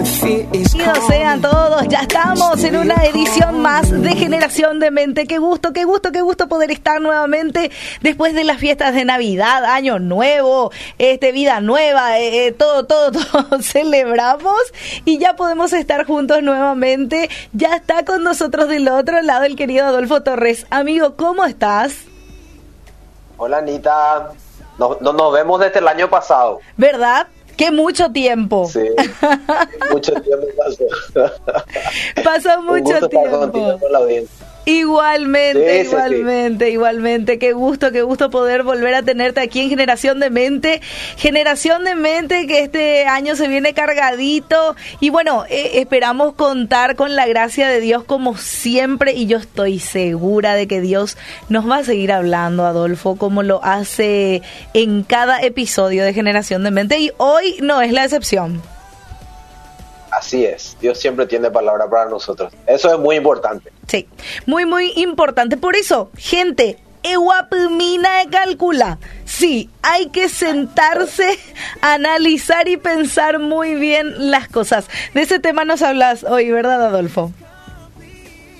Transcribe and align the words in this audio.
Bienvenidos 0.00 1.06
sean 1.08 1.42
todos, 1.42 1.86
ya 1.88 2.00
estamos 2.00 2.64
en 2.64 2.76
una 2.76 3.04
edición 3.04 3.60
más 3.60 3.90
de 3.90 4.16
Generación 4.16 4.80
de 4.80 4.90
Mente. 4.90 5.26
Qué 5.26 5.36
gusto, 5.36 5.74
qué 5.74 5.84
gusto, 5.84 6.10
qué 6.10 6.22
gusto 6.22 6.48
poder 6.48 6.70
estar 6.70 7.02
nuevamente 7.02 7.70
después 8.00 8.32
de 8.34 8.44
las 8.44 8.56
fiestas 8.56 8.94
de 8.94 9.04
Navidad, 9.04 9.62
Año 9.66 9.98
Nuevo, 9.98 10.72
este 10.96 11.32
vida 11.32 11.60
nueva, 11.60 12.18
eh, 12.18 12.46
eh, 12.46 12.52
todo, 12.52 12.86
todo, 12.86 13.10
todo 13.32 13.60
celebramos 13.60 14.58
y 15.04 15.18
ya 15.18 15.36
podemos 15.36 15.74
estar 15.74 16.06
juntos 16.06 16.42
nuevamente. 16.42 17.28
Ya 17.52 17.76
está 17.76 18.06
con 18.06 18.22
nosotros 18.22 18.68
del 18.68 18.88
otro 18.88 19.20
lado 19.20 19.44
el 19.44 19.54
querido 19.54 19.84
Adolfo 19.84 20.22
Torres. 20.22 20.66
Amigo, 20.70 21.14
¿cómo 21.16 21.44
estás? 21.44 22.04
Hola 23.36 23.58
Anita, 23.58 24.30
no, 24.78 24.96
nos 24.98 25.32
vemos 25.34 25.60
desde 25.60 25.80
el 25.80 25.88
año 25.88 26.08
pasado. 26.08 26.60
¿Verdad? 26.78 27.26
¡Qué 27.60 27.70
mucho 27.70 28.10
tiempo! 28.10 28.66
Sí, 28.72 28.80
mucho 29.92 30.12
tiempo 30.22 30.46
pasó. 30.56 30.84
Pasó 32.24 32.62
mucho 32.62 33.06
tiempo. 33.06 33.78
Igualmente, 34.70 35.82
igualmente, 35.82 36.70
igualmente. 36.70 37.38
Qué 37.40 37.52
gusto, 37.52 37.90
qué 37.90 38.02
gusto 38.02 38.30
poder 38.30 38.62
volver 38.62 38.94
a 38.94 39.02
tenerte 39.02 39.40
aquí 39.40 39.60
en 39.60 39.68
Generación 39.68 40.20
de 40.20 40.30
Mente. 40.30 40.80
Generación 41.16 41.84
de 41.84 41.96
Mente 41.96 42.46
que 42.46 42.60
este 42.60 43.06
año 43.06 43.34
se 43.34 43.48
viene 43.48 43.74
cargadito. 43.74 44.76
Y 45.00 45.10
bueno, 45.10 45.44
eh, 45.48 45.80
esperamos 45.80 46.34
contar 46.34 46.94
con 46.94 47.16
la 47.16 47.26
gracia 47.26 47.68
de 47.68 47.80
Dios 47.80 48.04
como 48.04 48.36
siempre. 48.36 49.12
Y 49.12 49.26
yo 49.26 49.38
estoy 49.38 49.80
segura 49.80 50.54
de 50.54 50.68
que 50.68 50.80
Dios 50.80 51.16
nos 51.48 51.68
va 51.68 51.78
a 51.78 51.84
seguir 51.84 52.12
hablando, 52.12 52.64
Adolfo, 52.64 53.16
como 53.16 53.42
lo 53.42 53.64
hace 53.64 54.42
en 54.72 55.02
cada 55.02 55.40
episodio 55.40 56.04
de 56.04 56.14
Generación 56.14 56.62
de 56.62 56.70
Mente. 56.70 56.98
Y 57.00 57.10
hoy 57.16 57.56
no 57.60 57.82
es 57.82 57.92
la 57.92 58.04
excepción. 58.04 58.62
Así 60.20 60.44
es, 60.44 60.76
Dios 60.82 61.00
siempre 61.00 61.24
tiene 61.24 61.50
palabra 61.50 61.88
para 61.88 62.10
nosotros. 62.10 62.52
Eso 62.66 62.92
es 62.92 63.00
muy 63.00 63.16
importante. 63.16 63.72
Sí, 63.88 64.06
muy, 64.44 64.66
muy 64.66 64.92
importante. 64.96 65.56
Por 65.56 65.76
eso, 65.76 66.10
gente, 66.14 66.76
Eguapimina 67.02 68.18
de 68.18 68.28
calcula. 68.28 68.98
Sí, 69.24 69.70
hay 69.80 70.10
que 70.10 70.28
sentarse, 70.28 71.38
analizar 71.80 72.68
y 72.68 72.76
pensar 72.76 73.38
muy 73.38 73.76
bien 73.76 74.30
las 74.30 74.46
cosas. 74.48 74.90
De 75.14 75.22
ese 75.22 75.38
tema 75.38 75.64
nos 75.64 75.80
hablas 75.80 76.22
hoy, 76.24 76.50
¿verdad, 76.50 76.84
Adolfo? 76.84 77.32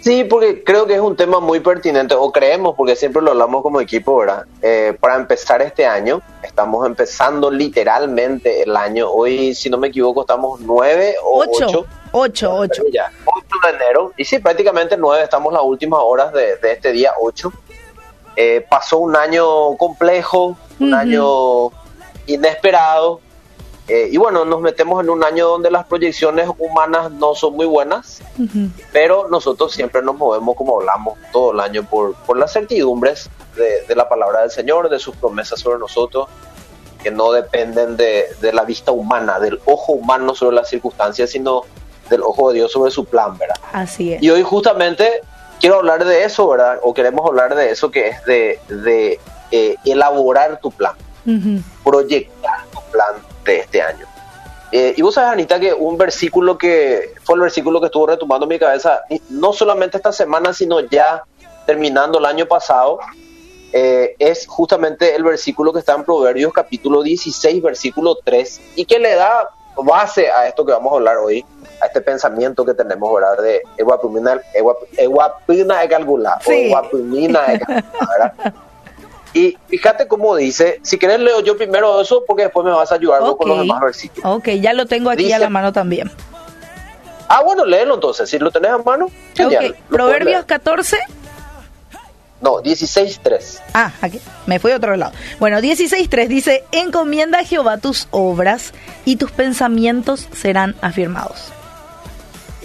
Sí, 0.01 0.25
porque 0.25 0.65
creo 0.65 0.87
que 0.87 0.95
es 0.95 1.01
un 1.01 1.15
tema 1.15 1.41
muy 1.41 1.61
pertinente, 1.61 2.15
o 2.15 2.33
creemos, 2.33 2.75
porque 2.75 2.97
siempre 2.97 3.21
lo 3.21 3.33
hablamos 3.33 3.63
como 3.63 3.81
equipo, 3.83 4.17
¿verdad? 4.17 4.47
Eh, 4.63 4.97
para 4.99 5.17
empezar 5.17 5.61
este 5.61 5.87
año, 5.87 6.23
estamos 6.43 6.87
empezando 6.87 7.51
literalmente 7.51 8.63
el 8.63 8.75
año. 8.77 9.11
Hoy, 9.11 9.55
si 9.55 9.69
no 9.69 9.77
me 9.77 9.89
equivoco, 9.89 10.23
estamos 10.23 10.61
nueve 10.61 11.15
o 11.23 11.41
ocho. 11.41 11.67
Ocho, 11.67 11.87
ocho. 12.13 12.55
ocho. 12.57 12.83
Ya, 12.91 13.13
8 13.27 13.47
de 13.63 13.77
enero. 13.77 14.13
Y 14.17 14.25
sí, 14.25 14.39
prácticamente 14.39 14.97
nueve, 14.97 15.25
estamos 15.25 15.53
las 15.53 15.63
últimas 15.63 16.01
horas 16.03 16.33
de, 16.33 16.57
este 16.63 16.93
día 16.93 17.13
8. 17.21 17.53
Eh, 18.37 18.67
pasó 18.69 18.99
un 18.99 19.15
año 19.17 19.77
complejo, 19.77 20.57
un 20.79 20.95
año 20.95 21.69
inesperado, 22.27 23.21
eh, 23.93 24.09
y 24.09 24.19
bueno, 24.19 24.45
nos 24.45 24.61
metemos 24.61 25.03
en 25.03 25.11
un 25.11 25.25
año 25.25 25.49
donde 25.49 25.69
las 25.69 25.85
proyecciones 25.85 26.49
humanas 26.59 27.11
no 27.11 27.35
son 27.35 27.55
muy 27.55 27.67
buenas, 27.67 28.23
pero 28.93 29.27
nosotros 29.29 29.73
siempre 29.73 30.01
nos 30.01 30.15
movemos 30.15 30.55
como 30.55 30.79
hablamos 30.79 31.19
todo 31.33 31.51
el 31.51 31.59
año 31.59 31.83
por, 31.83 32.15
por 32.15 32.39
las 32.39 32.53
certidumbres 32.53 33.29
de, 33.57 33.85
de, 33.89 33.97
la 33.97 34.09
palabra 34.09 34.43
del 34.43 34.53
Señor, 34.53 34.91
de 34.91 35.01
sus 35.01 35.17
promesas 35.17 35.59
sobre 35.59 35.81
nosotros, 35.81 36.29
que 37.03 37.11
no 37.11 37.33
dependen 37.33 37.97
de, 37.97 38.27
de, 38.41 38.53
la 38.53 38.63
vista 38.63 38.93
humana, 38.93 39.41
del 39.41 39.61
ojo 39.65 39.95
humano 39.95 40.37
sobre 40.37 40.55
las 40.55 40.69
circunstancias, 40.69 41.31
sino 41.31 41.63
del 42.09 42.23
ojo 42.23 42.51
de 42.51 42.59
Dios 42.59 42.71
sobre 42.71 42.93
su 42.93 43.07
plan, 43.07 43.37
¿verdad? 43.39 43.57
Así 43.73 44.13
es. 44.13 44.23
Y 44.23 44.31
hoy 44.31 44.45
justamente 44.45 45.21
quiero 45.59 45.79
hablar 45.79 46.05
de 46.05 46.23
eso, 46.23 46.47
¿verdad? 46.49 46.79
O 46.85 46.95
queremos 46.95 47.27
hablar 47.27 47.57
de 47.57 47.73
eso 47.73 47.91
que 47.91 48.07
es 48.07 48.25
de, 48.25 48.61
de 48.69 49.19
eh, 49.51 49.75
elaborar 49.85 50.61
tu 50.61 50.71
plan, 50.71 50.95
proyectar 51.83 52.67
tu 52.73 52.81
plan 52.93 53.30
de 53.45 53.59
este 53.59 53.83
año. 53.83 54.07
Eh, 54.73 54.95
y 54.97 55.03
vos 55.03 55.15
sabes, 55.15 55.33
Anita, 55.33 55.59
que 55.59 55.75
un 55.75 55.99
versículo 55.99 56.57
que 56.57 57.15
fue 57.25 57.35
el 57.35 57.41
versículo 57.41 57.81
que 57.81 57.87
estuvo 57.87 58.07
retomando 58.07 58.47
mi 58.47 58.59
cabeza, 58.59 59.03
no 59.29 59.53
solamente 59.53 59.97
esta 59.97 60.13
semana, 60.13 60.53
sino 60.53 60.81
ya 60.81 61.25
terminando 61.67 62.19
el 62.19 62.25
año 62.25 62.47
pasado, 62.47 63.01
eh, 63.73 64.15
es 64.19 64.47
justamente 64.47 65.15
el 65.15 65.25
versículo 65.25 65.73
que 65.73 65.81
está 65.81 65.95
en 65.95 66.05
Proverbios 66.05 66.53
capítulo 66.53 67.03
16, 67.03 67.63
versículo 67.63 68.17
3, 68.25 68.61
y 68.77 68.85
que 68.85 68.99
le 68.99 69.15
da 69.15 69.49
base 69.77 70.31
a 70.31 70.47
esto 70.47 70.65
que 70.65 70.73
vamos 70.73 70.93
a 70.93 70.97
hablar 70.97 71.19
hoy, 71.19 71.45
a 71.81 71.87
este 71.87 72.01
pensamiento 72.01 72.65
que 72.65 72.75
tenemos, 72.75 73.13
¿verdad? 73.13 73.43
De 73.43 73.63
eguapumina, 73.77 74.35
de 74.37 75.89
calcular, 75.89 76.39
o 76.45 76.51
eguapumina 76.51 77.49
de 77.49 77.61
calcular, 77.61 77.85
¿verdad? 78.19 78.55
Y 79.33 79.57
fíjate 79.69 80.09
cómo 80.09 80.35
dice, 80.35 80.81
si 80.83 80.99
querés 80.99 81.21
leo 81.21 81.41
yo 81.41 81.57
primero 81.57 82.01
eso 82.01 82.25
porque 82.27 82.45
después 82.45 82.65
me 82.65 82.73
vas 82.73 82.91
a 82.91 82.97
ayudar 82.97 83.21
con 83.37 83.49
los 83.49 83.59
demás 83.59 83.81
versículos. 83.81 84.39
Ok, 84.39 84.49
ya 84.61 84.73
lo 84.73 84.87
tengo 84.87 85.11
aquí 85.11 85.33
a 85.33 85.39
la 85.39 85.49
mano 85.49 85.73
también. 85.73 86.11
Ah, 87.29 87.43
bueno, 87.45 87.65
léelo 87.65 87.95
entonces, 87.95 88.29
si 88.29 88.39
lo 88.41 88.51
tenés 88.51 88.73
a 88.73 88.79
mano. 88.79 89.07
Ok, 89.07 89.77
Proverbios 89.89 90.45
14. 90.47 90.99
No, 92.41 92.55
16.3. 92.55 93.61
Ah, 93.75 93.93
aquí, 94.01 94.21
me 94.47 94.59
fui 94.59 94.73
a 94.73 94.77
otro 94.77 94.97
lado. 94.97 95.13
Bueno, 95.39 95.59
16.3 95.61 96.27
dice, 96.27 96.65
encomienda 96.73 97.41
a 97.41 97.45
Jehová 97.45 97.79
tus 97.79 98.09
obras 98.11 98.73
y 99.05 99.17
tus 99.17 99.31
pensamientos 99.31 100.27
serán 100.33 100.75
afirmados. 100.81 101.53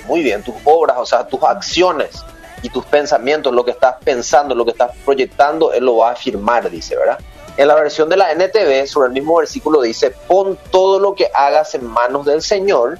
Muy 0.07 0.23
bien, 0.23 0.41
tus 0.41 0.55
obras, 0.63 0.97
o 0.97 1.05
sea, 1.05 1.27
tus 1.27 1.43
acciones 1.43 2.23
y 2.65 2.69
tus 2.69 2.83
pensamientos, 2.85 3.53
lo 3.53 3.63
que 3.63 3.69
estás 3.69 3.97
pensando, 4.03 4.55
lo 4.55 4.65
que 4.65 4.71
estás 4.71 4.89
proyectando, 5.05 5.71
Él 5.71 5.85
lo 5.85 5.97
va 5.97 6.09
a 6.09 6.11
afirmar, 6.13 6.67
dice, 6.71 6.95
¿verdad? 6.95 7.19
En 7.57 7.67
la 7.67 7.75
versión 7.75 8.09
de 8.09 8.17
la 8.17 8.31
NTV, 8.31 8.87
sobre 8.87 9.09
el 9.09 9.13
mismo 9.13 9.37
versículo, 9.37 9.83
dice, 9.83 10.09
pon 10.09 10.57
todo 10.71 10.99
lo 10.99 11.13
que 11.13 11.29
hagas 11.31 11.75
en 11.75 11.85
manos 11.85 12.25
del 12.25 12.41
Señor 12.41 12.97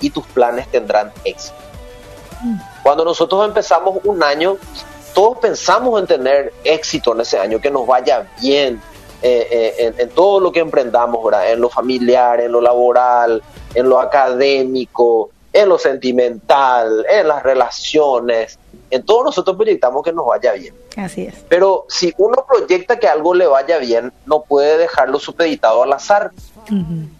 y 0.00 0.08
tus 0.08 0.26
planes 0.28 0.66
tendrán 0.68 1.12
éxito. 1.24 1.56
Cuando 2.82 3.04
nosotros 3.04 3.46
empezamos 3.46 3.98
un 4.04 4.22
año, 4.22 4.56
todos 5.14 5.36
pensamos 5.36 6.00
en 6.00 6.06
tener 6.06 6.54
éxito 6.64 7.12
en 7.12 7.20
ese 7.20 7.38
año, 7.38 7.60
que 7.60 7.70
nos 7.70 7.86
vaya 7.86 8.26
bien 8.40 8.80
eh, 9.20 9.46
eh, 9.50 9.74
en, 9.78 10.00
en, 10.00 10.08
todo 10.08 10.40
lo 10.40 10.50
que 10.50 10.60
emprendamos, 10.60 11.22
¿verdad? 11.22 11.52
En 11.52 11.60
lo 11.60 11.68
familiar, 11.68 12.40
en 12.40 12.50
lo 12.50 12.62
laboral, 12.62 13.42
en 13.74 13.88
lo 13.90 14.00
académico, 14.00 15.28
en 15.52 15.68
lo 15.68 15.78
sentimental, 15.78 17.04
en 17.10 17.28
las 17.28 17.42
relaciones, 17.42 18.58
en 18.92 19.04
todos 19.04 19.24
nosotros 19.24 19.56
proyectamos 19.56 20.02
que 20.02 20.12
nos 20.12 20.26
vaya 20.26 20.52
bien. 20.52 20.74
Así 20.98 21.22
es. 21.22 21.34
Pero 21.48 21.86
si 21.88 22.12
uno 22.18 22.44
proyecta 22.46 22.98
que 22.98 23.08
algo 23.08 23.32
le 23.32 23.46
vaya 23.46 23.78
bien, 23.78 24.12
no 24.26 24.42
puede 24.42 24.76
dejarlo 24.76 25.18
supeditado 25.18 25.82
al 25.82 25.94
azar. 25.94 26.30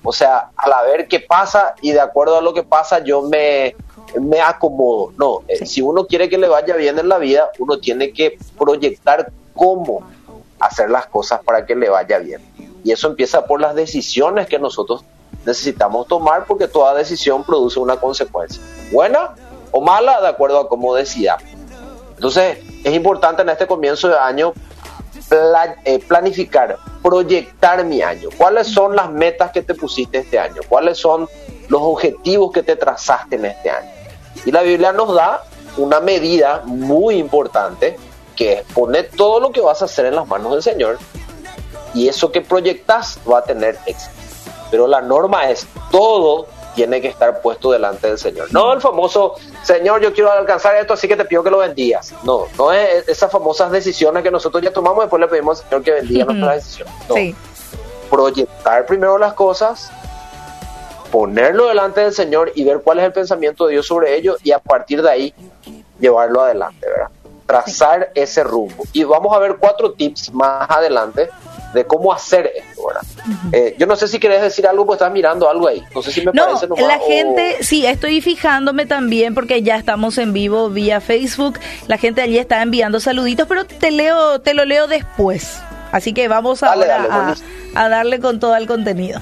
O 0.05 0.13
sea, 0.13 0.51
al 0.55 0.73
ver 0.87 1.09
qué 1.09 1.21
pasa 1.21 1.75
y 1.81 1.93
de 1.93 2.01
acuerdo 2.01 2.37
a 2.37 2.43
lo 2.43 2.53
que 2.53 2.63
pasa 2.63 3.03
yo 3.03 3.23
me, 3.23 3.75
me 4.21 4.41
acomodo. 4.41 5.13
No, 5.17 5.41
eh, 5.49 5.65
si 5.65 5.81
uno 5.81 6.07
quiere 6.07 6.29
que 6.29 6.37
le 6.37 6.47
vaya 6.47 6.77
bien 6.77 6.99
en 6.99 7.09
la 7.09 7.17
vida, 7.17 7.51
uno 7.59 7.79
tiene 7.79 8.13
que 8.13 8.39
proyectar 8.59 9.33
cómo 9.55 10.07
hacer 10.61 10.91
las 10.91 11.07
cosas 11.07 11.41
para 11.43 11.65
que 11.65 11.75
le 11.75 11.89
vaya 11.89 12.19
bien. 12.19 12.43
Y 12.85 12.93
eso 12.93 13.09
empieza 13.09 13.47
por 13.47 13.63
las 13.63 13.75
decisiones 13.75 14.47
que 14.47 14.59
nosotros 14.59 15.05
necesitamos 15.47 16.07
tomar 16.07 16.45
porque 16.47 16.69
toda 16.69 16.95
decisión 16.95 17.45
produce 17.45 17.81
una 17.81 17.97
consecuencia, 17.97 18.63
buena 18.93 19.35
o 19.71 19.81
mala, 19.81 20.21
de 20.21 20.29
acuerdo 20.29 20.61
a 20.61 20.69
cómo 20.69 20.95
decidamos. 20.95 21.62
Entonces, 22.23 22.59
es 22.85 22.95
importante 22.95 23.43
en 23.43 23.49
este 23.49 23.67
comienzo 23.67 24.07
de 24.07 24.17
año 24.17 24.53
eh, 25.85 25.99
planificar, 26.07 26.79
proyectar 27.03 27.85
mi 27.85 28.01
año. 28.01 28.29
¿Cuáles 28.39 28.69
son 28.69 28.95
las 28.95 29.11
metas 29.11 29.51
que 29.51 29.63
te 29.63 29.75
pusiste 29.75 30.19
este 30.19 30.39
año? 30.39 30.63
¿Cuáles 30.69 30.99
son 30.99 31.29
los 31.67 31.83
objetivos 31.83 32.53
que 32.53 32.63
te 32.63 32.77
trazaste 32.77 33.35
en 33.35 33.47
este 33.47 33.71
año? 33.71 33.91
Y 34.45 34.53
la 34.53 34.63
Biblia 34.63 34.93
nos 34.93 35.13
da 35.13 35.43
una 35.79 35.99
medida 35.99 36.63
muy 36.65 37.17
importante 37.17 37.97
que 38.37 38.53
es 38.53 38.63
poner 38.73 39.11
todo 39.17 39.41
lo 39.41 39.51
que 39.51 39.61
vas 39.61 39.83
a 39.83 39.87
hacer 39.87 40.07
en 40.07 40.15
las 40.15 40.29
manos 40.29 40.53
del 40.53 40.63
Señor 40.63 41.01
y 41.93 42.07
eso 42.07 42.31
que 42.31 42.41
proyectas 42.41 43.19
va 43.29 43.39
a 43.39 43.43
tener 43.43 43.77
éxito. 43.85 44.15
Pero 44.71 44.87
la 44.87 45.01
norma 45.01 45.51
es 45.51 45.67
todo 45.91 46.47
tiene 46.75 47.01
que 47.01 47.09
estar 47.09 47.41
puesto 47.41 47.71
delante 47.71 48.09
del 48.09 48.19
Señor. 48.19 48.53
No 48.53 48.73
el 48.73 48.81
famoso, 48.81 49.35
Señor, 49.63 50.01
yo 50.01 50.13
quiero 50.13 50.33
alcanzar 50.33 50.77
esto, 50.77 50.95
así 50.95 51.09
que 51.09 51.17
te 51.17 51.25
pido 51.25 51.43
que 51.43 51.51
lo 51.51 51.59
bendigas. 51.59 52.15
No, 52.25 52.47
no 52.57 52.73
es 52.73 53.09
esas 53.09 53.31
famosas 53.31 53.71
decisiones 53.71 54.23
que 54.23 54.31
nosotros 54.31 54.63
ya 54.63 54.73
tomamos 54.73 55.05
después 55.05 55.21
le 55.21 55.29
pedimos 55.29 55.61
al 55.61 55.69
Señor 55.69 55.83
que 55.83 55.93
bendiga 55.93 56.25
nuestra 56.25 56.55
decisión. 56.55 56.89
No. 57.09 57.15
Proyectar 58.11 58.85
primero 58.87 59.17
las 59.17 59.35
cosas, 59.35 59.91
ponerlo 61.11 61.69
delante 61.69 62.01
del 62.03 62.13
Señor 62.13 62.53
y 62.55 62.65
ver 62.65 62.81
cuál 62.81 62.99
es 62.99 63.05
el 63.05 63.13
pensamiento 63.13 63.67
de 63.67 63.73
Dios 63.73 63.87
sobre 63.87 64.17
ello 64.17 64.37
y 64.43 64.53
a 64.53 64.59
partir 64.59 65.03
de 65.03 65.11
ahí 65.11 65.35
llevarlo 65.99 66.41
adelante, 66.41 66.87
¿verdad? 66.87 67.11
Trazar 67.47 68.11
ese 68.15 68.45
rumbo. 68.45 68.85
Y 68.93 69.05
vamos 69.05 69.35
a 69.35 69.39
ver 69.39 69.57
cuatro 69.57 69.93
tips 69.93 70.33
más 70.33 70.71
adelante 70.71 71.29
de 71.73 71.87
cómo 71.87 72.13
hacer 72.13 72.53
esto, 72.55 72.87
¿verdad? 72.87 73.03
Eh, 73.53 73.75
yo 73.79 73.87
no 73.87 73.97
sé 73.97 74.09
si 74.09 74.19
querés 74.19 74.43
decir 74.43 74.67
algo, 74.67 74.85
pues 74.85 74.97
estás 74.99 75.13
mirando 75.13 75.49
algo 75.49 75.69
ahí. 75.69 75.83
No 75.95 76.03
sé 76.03 76.13
si 76.13 76.21
me 76.21 76.33
no, 76.33 76.47
parece 76.47 76.67
nomás, 76.67 76.87
la 76.87 76.99
gente, 76.99 77.59
sí, 77.63 77.87
estoy 77.87 78.21
fijándome 78.21 78.87
también 78.87 79.35
porque 79.35 79.63
ya 79.63 79.77
estamos 79.77 80.19
en 80.19 80.33
vivo 80.33 80.69
vía 80.71 81.01
Facebook. 81.01 81.59
La 81.89 81.99
gente 81.99 82.21
allí 82.21 82.39
está 82.39 82.63
enviando 82.63 83.01
saluditos, 83.01 83.47
pero 83.49 83.65
te 83.65 83.91
leo, 83.91 84.41
te 84.41 84.55
lo 84.55 84.65
leo 84.65 84.87
después. 84.87 85.61
Así 85.93 86.15
que 86.15 86.27
vamos 86.27 86.63
ahora 86.63 87.35
a, 87.75 87.89
darle 87.89 88.19
con 88.19 88.41
todo 88.41 88.57
el 88.57 88.67
contenido. 88.67 89.21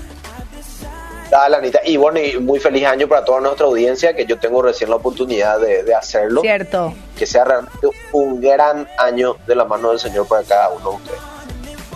Dale, 1.31 1.57
Anita. 1.57 1.81
Y 1.85 1.97
bueno, 1.97 2.19
y 2.21 2.39
muy 2.39 2.59
feliz 2.59 2.87
año 2.87 3.07
para 3.09 3.25
toda 3.25 3.41
nuestra 3.41 3.67
audiencia, 3.67 4.15
que 4.15 4.25
yo 4.25 4.39
tengo 4.39 4.63
recién 4.63 4.91
la 4.91 4.97
oportunidad 4.97 5.61
de, 5.61 5.95
hacerlo. 5.95 6.41
Cierto. 6.41 6.95
Que 7.17 7.27
sea 7.27 7.45
realmente 7.45 7.89
un 8.13 8.41
gran 8.41 8.89
año 8.99 9.37
de 9.47 9.55
la 9.55 9.65
mano 9.65 9.91
del 9.91 10.01
Señor 10.01 10.27
para 10.27 10.43
cada 10.45 10.71
uno 10.71 10.91
de 10.91 10.97
ustedes. 10.97 11.21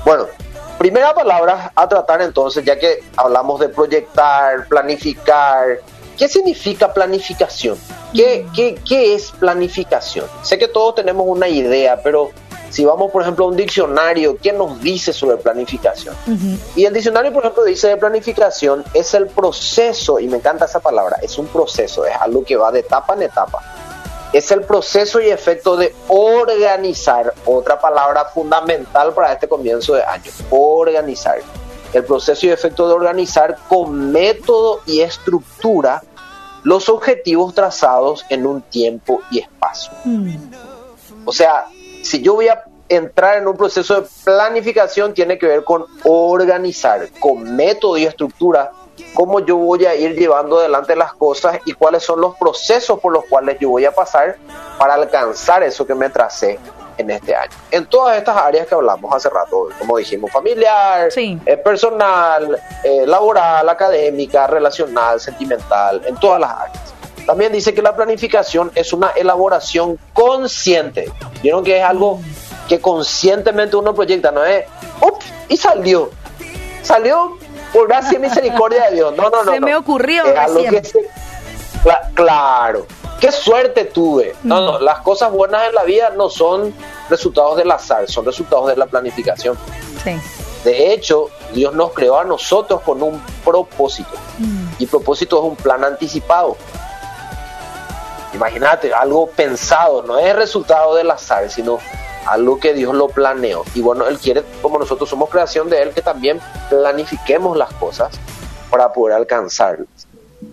Bueno, 0.05 0.27
primera 0.85 1.15
palabra 1.15 1.73
a 1.75 1.89
tratar 1.89 2.21
entonces, 2.21 2.63
ya 2.63 2.79
que 2.79 3.03
hablamos 3.17 3.59
de 3.59 3.71
proyectar, 3.71 4.69
planificar. 4.69 5.81
¿Qué 6.19 6.29
significa 6.29 6.93
planificación? 6.93 7.79
¿Qué, 8.13 8.47
qué, 8.55 8.79
qué 8.87 9.15
es 9.15 9.31
planificación? 9.31 10.27
Sé 10.43 10.59
que 10.59 10.69
todos 10.69 10.97
tenemos 10.97 11.27
una 11.27 11.49
idea, 11.49 12.03
pero 12.03 12.33
si 12.69 12.85
vamos, 12.85 13.11
por 13.11 13.23
ejemplo, 13.23 13.47
a 13.47 13.49
un 13.49 13.57
diccionario, 13.57 14.37
¿qué 14.37 14.53
nos 14.53 14.79
dice 14.83 15.15
sobre 15.15 15.39
planificación? 15.39 16.15
Y 16.77 16.85
el 16.85 16.93
diccionario, 16.93 17.33
por 17.33 17.45
ejemplo, 17.45 17.65
dice 17.65 17.89
de 17.89 17.97
planificación 17.97 18.85
es 18.93 19.15
el 19.15 19.29
proceso, 19.29 20.21
y 20.21 20.29
me 20.29 20.37
encanta 20.37 20.67
esa 20.67 20.81
palabra, 20.81 21.17
es 21.23 21.39
un 21.39 21.47
proceso, 21.47 22.05
es 22.05 22.15
algo 22.15 22.45
que 22.45 22.57
va 22.57 22.71
de 22.71 22.81
etapa 22.81 23.15
en 23.15 23.23
etapa. 23.23 23.59
Es 24.35 24.51
el 24.51 24.63
proceso 24.63 25.21
y 25.21 25.29
efecto 25.29 25.77
de 25.77 25.95
organizar, 26.09 27.33
otra 27.47 27.81
palabra 27.81 28.25
fundamental 28.25 29.15
para 29.15 29.33
este 29.33 29.47
comienzo 29.47 29.95
de 29.95 30.03
año, 30.03 30.31
organizar. 30.51 31.39
El 31.93 32.05
proceso 32.05 32.45
y 32.47 32.51
efecto 32.51 32.89
de 32.89 32.95
organizar 32.95 33.57
con 33.69 34.11
método 34.11 34.81
y 34.87 35.03
estructura 35.03 36.03
los 36.65 36.89
objetivos 36.89 37.55
trazados 37.55 38.27
en 38.29 38.45
un 38.45 38.63
tiempo 38.63 39.23
y 39.31 39.39
espacio. 39.39 39.93
Mm. 40.03 40.37
O 41.25 41.33
sea, 41.33 41.67
si 42.03 42.21
yo 42.21 42.35
voy 42.35 42.49
a 42.49 42.65
entrar 42.89 43.39
en 43.39 43.47
un 43.47 43.57
proceso 43.57 44.01
de 44.01 44.09
planificación, 44.25 45.15
tiene 45.15 45.39
que 45.39 45.47
ver 45.47 45.63
con 45.63 45.85
organizar, 46.03 47.09
con 47.21 47.55
método 47.55 47.97
y 47.99 48.05
estructura, 48.05 48.73
cómo 49.15 49.41
yo 49.41 49.57
voy 49.57 49.85
a 49.87 49.95
ir 49.95 50.15
llevando 50.17 50.59
adelante 50.59 50.97
las 50.97 51.15
cosas 51.15 51.59
y 51.65 51.73
cuáles 51.73 52.03
son 52.03 52.21
los 52.21 52.37
procesos 52.37 52.99
por 53.01 53.13
los 53.13 53.25
cuales 53.27 53.59
yo 53.61 53.71
voy 53.71 53.85
a 53.85 53.93
pasar 53.93 54.37
para 54.79 54.95
alcanzar 54.95 55.63
eso 55.63 55.87
que 55.87 55.95
me 55.95 56.09
tracé 56.11 56.59
en 56.99 57.11
este 57.11 57.35
año. 57.35 57.51
En 57.71 57.87
todas 57.87 58.17
estas 58.19 58.37
áreas 58.37 58.67
que 58.67 58.75
hablamos 58.75 59.13
hace 59.13 59.29
rato, 59.29 59.69
como 59.79 59.97
dijimos, 59.97 60.31
familiar, 60.31 61.09
eh, 61.17 61.57
personal, 61.57 62.59
eh, 62.83 63.07
laboral, 63.07 63.69
académica, 63.69 64.47
relacional, 64.47 65.21
sentimental, 65.21 66.03
en 66.07 66.17
todas 66.17 66.41
las 66.41 66.51
áreas. 66.51 66.95
También 67.27 67.53
dice 67.53 67.73
que 67.73 67.81
la 67.83 67.97
planificación 67.97 68.71
es 68.75 68.93
una 68.93 69.11
elaboración 69.11 69.99
consciente. 70.13 71.11
Vieron 71.43 71.65
que 71.65 71.79
es 71.79 71.85
algo 71.85 72.21
que 72.69 72.81
conscientemente 72.81 73.77
uno 73.77 73.95
proyecta, 73.95 74.31
no 74.31 74.45
es, 74.45 74.67
¡Ups! 75.01 75.25
y 75.49 75.57
salió. 75.57 76.11
Salió 76.83 77.39
por 77.75 77.89
gracia 77.89 78.17
y 78.17 78.21
misericordia 78.21 78.89
de 78.89 78.95
Dios. 78.95 79.17
No, 79.17 79.29
no, 79.29 79.43
no. 79.43 79.53
Se 79.53 79.61
me 79.61 79.75
ocurrió. 79.75 80.23
Que 80.23 80.83
claro. 82.15 82.87
Qué 83.21 83.33
suerte 83.33 83.87
tuve. 83.87 84.35
No, 84.45 84.61
no, 84.61 84.79
las 84.79 85.01
cosas 85.01 85.33
buenas 85.33 85.69
en 85.69 85.75
la 85.75 85.83
vida 85.83 86.11
no 86.17 86.31
son 86.31 86.73
resultados 87.11 87.57
del 87.57 87.71
azar, 87.71 88.09
son 88.09 88.25
resultados 88.25 88.69
de 88.69 88.77
la 88.77 88.87
planificación. 88.87 89.59
Sí. 90.05 90.19
De 90.63 90.93
hecho, 90.93 91.31
Dios 91.53 91.75
nos 91.75 91.93
creó 91.93 92.19
a 92.19 92.25
nosotros 92.25 92.81
con 92.83 93.03
un 93.03 93.21
propósito. 93.45 94.13
Mm. 94.39 94.69
Y 94.79 94.87
propósito 94.87 95.39
es 95.39 95.45
un 95.45 95.57
plan 95.57 95.85
anticipado. 95.85 96.57
Imagínate, 98.35 98.93
algo 98.93 99.27
pensado, 99.29 100.03
no 100.03 100.19
es 100.19 100.35
resultado 100.35 100.95
del 100.95 101.11
azar, 101.11 101.51
sino 101.51 101.79
algo 102.27 102.59
que 102.59 102.75
Dios 102.75 102.95
lo 102.95 103.09
planeó. 103.09 103.65
Y 103.75 103.81
bueno, 103.81 104.07
Él 104.07 104.19
quiere, 104.19 104.43
como 104.63 104.79
nosotros 104.79 105.09
somos 105.09 105.31
creación 105.31 105.69
de 105.69 105.83
Él, 105.83 105.91
que 105.91 106.03
también 106.03 106.41
planifiquemos 106.71 107.57
las 107.57 107.73
cosas 107.75 108.19
para 108.71 108.93
poder 108.93 109.17
alcanzarlas. 109.17 109.89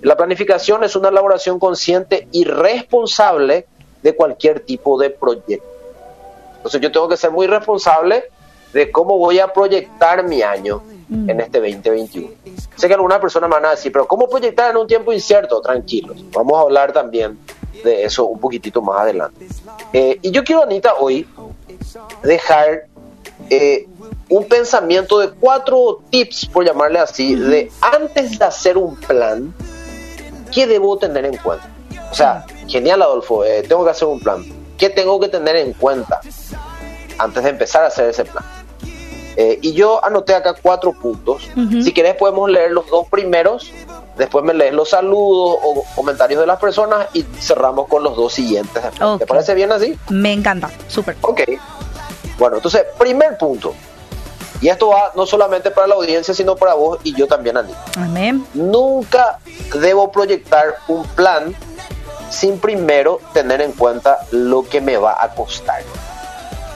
La 0.01 0.15
planificación 0.15 0.83
es 0.83 0.95
una 0.95 1.09
elaboración 1.09 1.59
consciente 1.59 2.27
y 2.31 2.45
responsable 2.45 3.65
de 4.01 4.15
cualquier 4.15 4.61
tipo 4.61 4.99
de 4.99 5.09
proyecto. 5.09 5.67
Entonces 6.57 6.81
yo 6.81 6.91
tengo 6.91 7.09
que 7.09 7.17
ser 7.17 7.31
muy 7.31 7.47
responsable 7.47 8.25
de 8.73 8.91
cómo 8.91 9.17
voy 9.17 9.39
a 9.39 9.51
proyectar 9.51 10.23
mi 10.23 10.41
año 10.41 10.81
en 11.09 11.41
este 11.41 11.59
2021. 11.59 12.29
Sé 12.75 12.87
que 12.87 12.93
algunas 12.93 13.19
personas 13.19 13.49
me 13.49 13.55
van 13.55 13.65
a 13.65 13.71
decir, 13.71 13.91
pero 13.91 14.07
¿cómo 14.07 14.29
proyectar 14.29 14.71
en 14.71 14.77
un 14.77 14.87
tiempo 14.87 15.11
incierto? 15.11 15.61
Tranquilos, 15.61 16.23
vamos 16.31 16.57
a 16.57 16.61
hablar 16.61 16.93
también 16.93 17.37
de 17.83 18.03
eso 18.03 18.25
un 18.25 18.39
poquitito 18.39 18.81
más 18.81 19.01
adelante. 19.01 19.47
Eh, 19.91 20.19
y 20.21 20.31
yo 20.31 20.43
quiero, 20.43 20.63
Anita, 20.63 20.93
hoy 20.99 21.27
dejar 22.23 22.87
eh, 23.49 23.87
un 24.29 24.45
pensamiento 24.45 25.19
de 25.19 25.29
cuatro 25.29 26.01
tips, 26.09 26.45
por 26.47 26.65
llamarle 26.65 26.99
así, 26.99 27.35
de 27.35 27.71
antes 27.81 28.39
de 28.39 28.45
hacer 28.45 28.77
un 28.77 28.95
plan, 28.95 29.53
¿qué 30.53 30.67
debo 30.67 30.97
tener 30.97 31.25
en 31.25 31.37
cuenta? 31.37 31.69
O 32.11 32.13
sea, 32.13 32.45
genial, 32.67 33.01
Adolfo, 33.01 33.43
eh, 33.43 33.63
tengo 33.67 33.83
que 33.83 33.91
hacer 33.91 34.07
un 34.07 34.19
plan. 34.19 34.43
¿Qué 34.77 34.89
tengo 34.89 35.19
que 35.19 35.27
tener 35.27 35.55
en 35.55 35.73
cuenta 35.73 36.21
antes 37.17 37.43
de 37.43 37.49
empezar 37.49 37.83
a 37.83 37.87
hacer 37.87 38.09
ese 38.09 38.25
plan? 38.25 38.43
y 39.61 39.73
yo 39.73 40.03
anoté 40.05 40.35
acá 40.35 40.53
cuatro 40.61 40.93
puntos. 40.93 41.49
Si 41.81 41.91
querés 41.93 42.13
podemos 42.13 42.47
leer 42.47 42.71
los 42.71 42.87
dos 42.91 43.07
primeros 43.09 43.73
Después 44.21 44.45
me 44.45 44.53
lees 44.53 44.71
los 44.71 44.87
saludos 44.87 45.57
o 45.63 45.83
comentarios 45.95 46.39
de 46.39 46.45
las 46.45 46.59
personas 46.59 47.07
y 47.11 47.23
cerramos 47.39 47.87
con 47.87 48.03
los 48.03 48.15
dos 48.15 48.31
siguientes. 48.31 48.83
¿Te 49.17 49.25
parece 49.25 49.55
bien 49.55 49.71
así? 49.71 49.97
Me 50.09 50.31
encanta, 50.31 50.69
súper. 50.87 51.17
Ok. 51.21 51.41
Bueno, 52.37 52.57
entonces, 52.57 52.85
primer 52.99 53.35
punto. 53.39 53.73
Y 54.61 54.69
esto 54.69 54.89
va 54.89 55.11
no 55.15 55.25
solamente 55.25 55.71
para 55.71 55.87
la 55.87 55.95
audiencia, 55.95 56.35
sino 56.35 56.55
para 56.55 56.75
vos 56.75 56.99
y 57.03 57.15
yo 57.15 57.25
también, 57.25 57.57
Ani. 57.57 57.73
Amén. 57.97 58.45
Nunca 58.53 59.39
debo 59.73 60.11
proyectar 60.11 60.75
un 60.87 61.03
plan 61.03 61.55
sin 62.29 62.59
primero 62.59 63.19
tener 63.33 63.59
en 63.59 63.71
cuenta 63.71 64.19
lo 64.29 64.69
que 64.69 64.81
me 64.81 64.97
va 64.97 65.17
a 65.19 65.29
costar. 65.29 65.81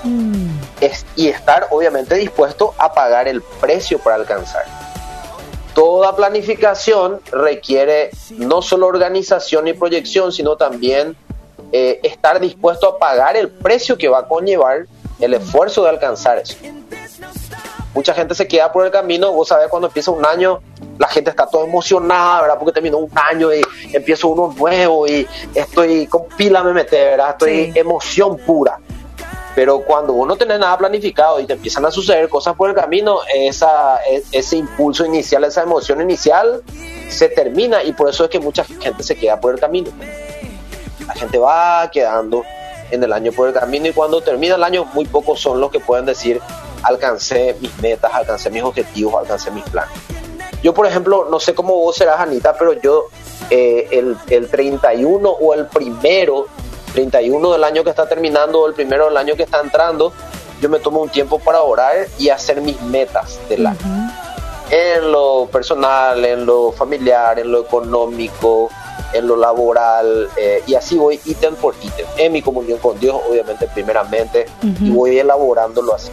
Mm. 0.04 0.48
Es, 0.82 1.06
y 1.16 1.28
estar 1.28 1.68
obviamente 1.70 2.16
dispuesto 2.16 2.74
a 2.80 2.92
pagar 2.92 3.28
el 3.28 3.44
precio 3.44 4.00
para 4.00 4.16
alcanzar 4.16 4.85
toda 5.76 6.16
planificación 6.16 7.20
requiere 7.32 8.10
no 8.32 8.64
solo 8.64 8.88
organización 8.88 9.68
y 9.68 9.74
proyección, 9.74 10.32
sino 10.32 10.56
también 10.56 11.16
eh, 11.72 12.00
estar 12.02 12.40
dispuesto 12.40 12.88
a 12.88 12.98
pagar 12.98 13.36
el 13.36 13.50
precio 13.50 13.98
que 13.98 14.08
va 14.08 14.20
a 14.20 14.28
conllevar 14.28 14.88
el 15.20 15.34
esfuerzo 15.34 15.84
de 15.84 15.90
alcanzar 15.90 16.40
eso. 16.40 16.56
Mucha 17.94 18.14
gente 18.14 18.36
se 18.36 18.48
queda 18.48 18.72
por 18.72 18.86
el 18.86 18.92
camino, 18.92 19.32
vos 19.32 19.50
sabés 19.50 19.68
cuando 19.68 19.88
empieza 19.88 20.12
un 20.12 20.26
año, 20.26 20.62
la 20.98 21.08
gente 21.08 21.30
está 21.30 21.46
toda 21.48 21.66
emocionada, 21.66 22.42
¿verdad? 22.42 22.58
Porque 22.58 22.74
terminó 22.74 22.98
un 22.98 23.12
año 23.14 23.54
y 23.54 23.62
empiezo 23.94 24.30
uno 24.30 24.54
nuevo 24.58 25.08
y 25.08 25.28
estoy 25.54 26.08
con 26.08 26.26
pila 26.38 26.64
me 26.64 26.74
mete, 26.74 26.98
¿verdad? 26.98 27.32
Estoy 27.32 27.72
emoción 27.76 28.38
pura. 28.38 28.80
Pero 29.56 29.80
cuando 29.80 30.14
vos 30.14 30.28
no 30.28 30.36
tenés 30.36 30.60
nada 30.60 30.78
planificado 30.78 31.40
y 31.40 31.46
te 31.46 31.54
empiezan 31.54 31.86
a 31.86 31.92
suceder 31.92 32.28
cosas 32.28 32.56
por 32.56 32.70
el 32.70 32.76
camino, 32.76 33.20
esa, 33.34 33.98
e, 34.06 34.22
ese 34.32 34.58
impulso 34.58 35.06
inicial, 35.06 35.46
esa 35.46 35.64
emoción 35.64 36.02
inicial 36.02 36.62
se 37.10 37.30
termina 37.30 37.82
y 37.82 37.94
por 37.94 38.10
eso 38.10 38.26
es 38.26 38.30
que 38.30 38.40
mucha 38.40 38.66
gente 38.66 39.02
se 39.02 39.16
queda 39.16 39.40
por 39.40 39.54
el 39.54 39.60
camino. 39.60 39.90
La 41.08 41.14
gente 41.14 41.38
va 41.38 41.90
quedando 41.92 42.44
en 42.92 43.02
el 43.02 43.14
año 43.14 43.32
por 43.32 43.48
el 43.48 43.54
camino 43.54 43.88
y 43.88 43.94
cuando 43.94 44.22
termina 44.22 44.56
el 44.56 44.64
año 44.64 44.86
muy 44.94 45.06
pocos 45.06 45.40
son 45.40 45.60
los 45.60 45.72
que 45.72 45.80
pueden 45.80 46.06
decir 46.06 46.42
alcancé 46.84 47.56
mis 47.62 47.76
metas, 47.82 48.14
alcancé 48.14 48.50
mis 48.50 48.64
objetivos, 48.64 49.16
alcancé 49.16 49.52
mis 49.52 49.64
planes. 49.64 49.98
Yo, 50.62 50.74
por 50.74 50.86
ejemplo, 50.86 51.28
no 51.30 51.40
sé 51.40 51.54
cómo 51.56 51.76
vos 51.76 51.96
serás, 51.96 52.20
Anita, 52.20 52.56
pero 52.58 52.74
yo 52.74 53.08
eh, 53.50 53.88
el, 53.92 54.18
el 54.30 54.50
31 54.50 55.30
o 55.30 55.54
el 55.54 55.68
primero 55.68 56.48
31 56.96 57.52
del 57.52 57.64
año 57.66 57.84
que 57.84 57.90
está 57.90 58.08
terminando 58.08 58.62
o 58.62 58.68
el 58.68 58.74
primero 58.74 59.06
del 59.06 59.18
año 59.18 59.36
que 59.36 59.44
está 59.44 59.60
entrando, 59.60 60.14
yo 60.62 60.70
me 60.70 60.80
tomo 60.80 61.02
un 61.02 61.10
tiempo 61.10 61.40
para 61.40 61.62
orar 61.62 62.08
y 62.18 62.30
hacer 62.30 62.62
mis 62.62 62.82
metas 62.84 63.38
del 63.50 63.68
año. 63.68 63.78
En 64.70 65.12
lo 65.12 65.48
personal, 65.52 66.24
en 66.24 66.46
lo 66.46 66.72
familiar, 66.72 67.38
en 67.38 67.52
lo 67.52 67.62
económico, 67.62 68.70
en 69.14 69.28
lo 69.28 69.36
laboral, 69.36 70.30
eh, 70.38 70.64
y 70.66 70.76
así 70.76 70.98
voy 70.98 71.20
ítem 71.26 71.56
por 71.56 71.76
ítem, 71.82 72.06
en 72.18 72.32
mi 72.32 72.42
comunión 72.42 72.80
con 72.80 72.98
Dios, 72.98 73.18
obviamente, 73.30 73.68
primeramente, 73.68 74.46
y 74.82 74.90
voy 74.90 75.20
elaborándolo 75.20 75.94
así. 75.94 76.10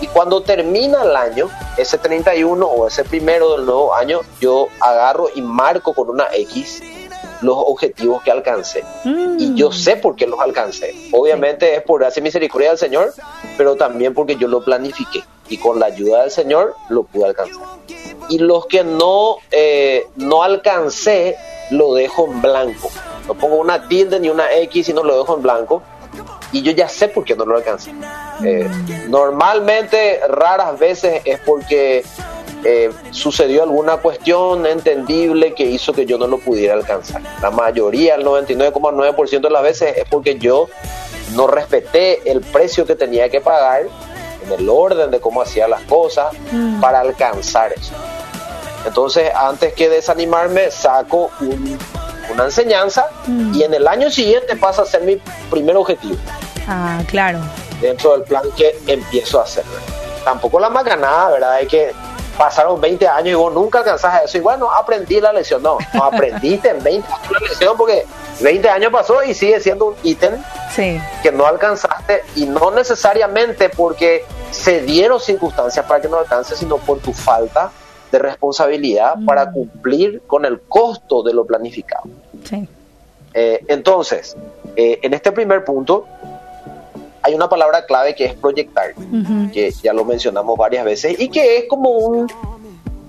Y 0.00 0.08
cuando 0.08 0.42
termina 0.42 1.02
el 1.04 1.14
año, 1.14 1.48
ese 1.76 1.96
31 1.96 2.66
o 2.66 2.88
ese 2.88 3.04
primero 3.04 3.56
del 3.56 3.66
nuevo 3.66 3.94
año, 3.94 4.20
yo 4.40 4.66
agarro 4.80 5.28
y 5.34 5.40
marco 5.40 5.94
con 5.94 6.10
una 6.10 6.26
X 6.32 6.82
los 7.42 7.56
objetivos 7.56 8.22
que 8.22 8.30
alcancé. 8.30 8.84
Mm. 9.04 9.36
Y 9.38 9.54
yo 9.54 9.72
sé 9.72 9.96
por 9.96 10.16
qué 10.16 10.26
los 10.26 10.40
alcancé. 10.40 10.94
Obviamente 11.12 11.74
es 11.74 11.82
por 11.82 12.00
gracia 12.00 12.22
misericordia 12.22 12.70
del 12.70 12.78
Señor, 12.78 13.12
pero 13.56 13.76
también 13.76 14.14
porque 14.14 14.36
yo 14.36 14.48
lo 14.48 14.64
planifiqué. 14.64 15.22
y 15.46 15.58
con 15.58 15.78
la 15.78 15.86
ayuda 15.86 16.22
del 16.22 16.30
Señor 16.30 16.74
lo 16.88 17.02
pude 17.02 17.26
alcanzar. 17.26 17.62
Y 18.30 18.38
los 18.38 18.64
que 18.66 18.82
no, 18.82 19.36
eh, 19.50 20.06
no 20.16 20.42
alcancé, 20.42 21.36
lo 21.70 21.92
dejo 21.92 22.26
en 22.30 22.40
blanco. 22.40 22.90
No 23.26 23.34
pongo 23.34 23.56
una 23.56 23.86
tilde 23.86 24.20
ni 24.20 24.30
una 24.30 24.50
X, 24.52 24.86
sino 24.86 25.02
lo 25.02 25.18
dejo 25.18 25.36
en 25.36 25.42
blanco. 25.42 25.82
Y 26.52 26.62
yo 26.62 26.72
ya 26.72 26.88
sé 26.88 27.08
por 27.08 27.24
qué 27.24 27.36
no 27.36 27.44
lo 27.44 27.56
alcancé. 27.56 27.92
Eh, 28.44 28.68
normalmente, 29.08 30.20
raras 30.28 30.78
veces 30.78 31.20
es 31.24 31.40
porque 31.40 32.04
eh, 32.64 32.90
sucedió 33.10 33.62
alguna 33.62 33.98
cuestión 33.98 34.64
entendible 34.66 35.54
que 35.54 35.64
hizo 35.64 35.92
que 35.92 36.06
yo 36.06 36.16
no 36.18 36.26
lo 36.26 36.38
pudiera 36.38 36.74
alcanzar. 36.74 37.20
La 37.42 37.50
mayoría, 37.50 38.14
el 38.14 38.24
99,9% 38.24 39.40
de 39.40 39.50
las 39.50 39.62
veces 39.62 39.96
es 39.98 40.04
porque 40.08 40.38
yo 40.38 40.68
no 41.34 41.46
respeté 41.46 42.30
el 42.30 42.40
precio 42.40 42.86
que 42.86 42.94
tenía 42.94 43.28
que 43.28 43.40
pagar 43.40 43.82
en 44.44 44.52
el 44.52 44.68
orden 44.68 45.10
de 45.10 45.20
cómo 45.20 45.42
hacía 45.42 45.68
las 45.68 45.82
cosas 45.82 46.32
Mm. 46.52 46.80
para 46.80 47.00
alcanzar 47.00 47.72
eso. 47.72 47.92
Entonces, 48.86 49.30
antes 49.34 49.72
que 49.74 49.88
desanimarme, 49.88 50.70
saco 50.70 51.30
un- 51.40 51.78
una 52.32 52.44
enseñanza 52.44 53.08
Mm. 53.26 53.54
y 53.54 53.62
en 53.62 53.74
el 53.74 53.86
año 53.88 54.10
siguiente 54.10 54.56
pasa 54.56 54.82
a 54.82 54.86
ser 54.86 55.02
mi 55.02 55.18
primer 55.50 55.76
objetivo 55.76 56.16
Ah, 56.68 57.00
claro. 57.08 57.38
dentro 57.80 58.12
del 58.12 58.22
plan 58.22 58.42
que 58.56 58.74
empiezo 58.86 59.40
a 59.40 59.44
hacer. 59.44 59.64
Tampoco 60.24 60.58
la 60.60 60.70
macanada, 60.70 61.30
¿verdad? 61.30 61.52
Hay 61.52 61.66
que 61.66 61.92
pasaron 62.38 62.80
20 62.80 63.06
años 63.06 63.28
y 63.28 63.34
vos 63.34 63.52
nunca 63.52 63.78
alcanzás 63.80 64.24
eso. 64.24 64.38
Y 64.38 64.40
bueno, 64.40 64.70
aprendí 64.70 65.20
la 65.20 65.32
lección. 65.32 65.62
No, 65.62 65.78
no 65.92 66.04
aprendiste 66.04 66.68
en 66.70 66.82
20 66.82 67.06
años 67.12 67.30
la 67.30 67.38
lección 67.40 67.76
porque 67.76 68.04
20 68.40 68.68
años 68.68 68.92
pasó 68.92 69.22
y 69.22 69.34
sigue 69.34 69.60
siendo 69.60 69.86
un 69.86 69.94
ítem 70.02 70.34
Sí. 70.74 71.00
que 71.22 71.30
no 71.30 71.46
alcanzaste 71.46 72.22
y 72.34 72.46
no 72.46 72.70
necesariamente 72.72 73.68
porque 73.68 74.24
se 74.50 74.82
dieron 74.82 75.20
circunstancias 75.20 75.86
para 75.86 76.00
que 76.00 76.08
no 76.08 76.18
alcances, 76.18 76.58
sino 76.58 76.78
por 76.78 76.98
tu 76.98 77.12
falta 77.12 77.70
de 78.10 78.18
responsabilidad 78.18 79.16
Mm. 79.16 79.24
para 79.26 79.50
cumplir 79.52 80.22
con 80.26 80.44
el 80.44 80.60
costo 80.62 81.22
de 81.22 81.32
lo 81.32 81.44
planificado. 81.44 82.04
Sí. 82.44 82.68
Eh, 83.32 83.64
entonces, 83.68 84.36
eh, 84.76 84.98
en 85.02 85.14
este 85.14 85.32
primer 85.32 85.64
punto, 85.64 86.06
hay 87.24 87.34
una 87.34 87.48
palabra 87.48 87.86
clave 87.86 88.14
que 88.14 88.26
es 88.26 88.34
proyectar, 88.34 88.94
que 89.52 89.72
ya 89.82 89.94
lo 89.94 90.04
mencionamos 90.04 90.58
varias 90.58 90.84
veces 90.84 91.18
y 91.18 91.30
que 91.30 91.56
es 91.56 91.64
como 91.68 91.90
un 91.90 92.30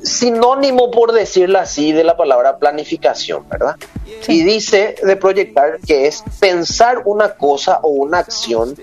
sinónimo, 0.02 0.90
por 0.90 1.12
decirlo 1.12 1.60
así, 1.60 1.92
de 1.92 2.06
la 2.06 2.16
palabra 2.16 2.58
planificación, 2.58 3.48
¿verdad? 3.50 3.76
Sí. 4.22 4.40
Y 4.40 4.44
dice 4.44 4.96
de 5.04 5.16
proyectar 5.18 5.80
que 5.86 6.08
es 6.08 6.24
pensar 6.40 7.02
una 7.04 7.34
cosa 7.34 7.80
o 7.82 7.90
una 7.90 8.20
acción 8.20 8.76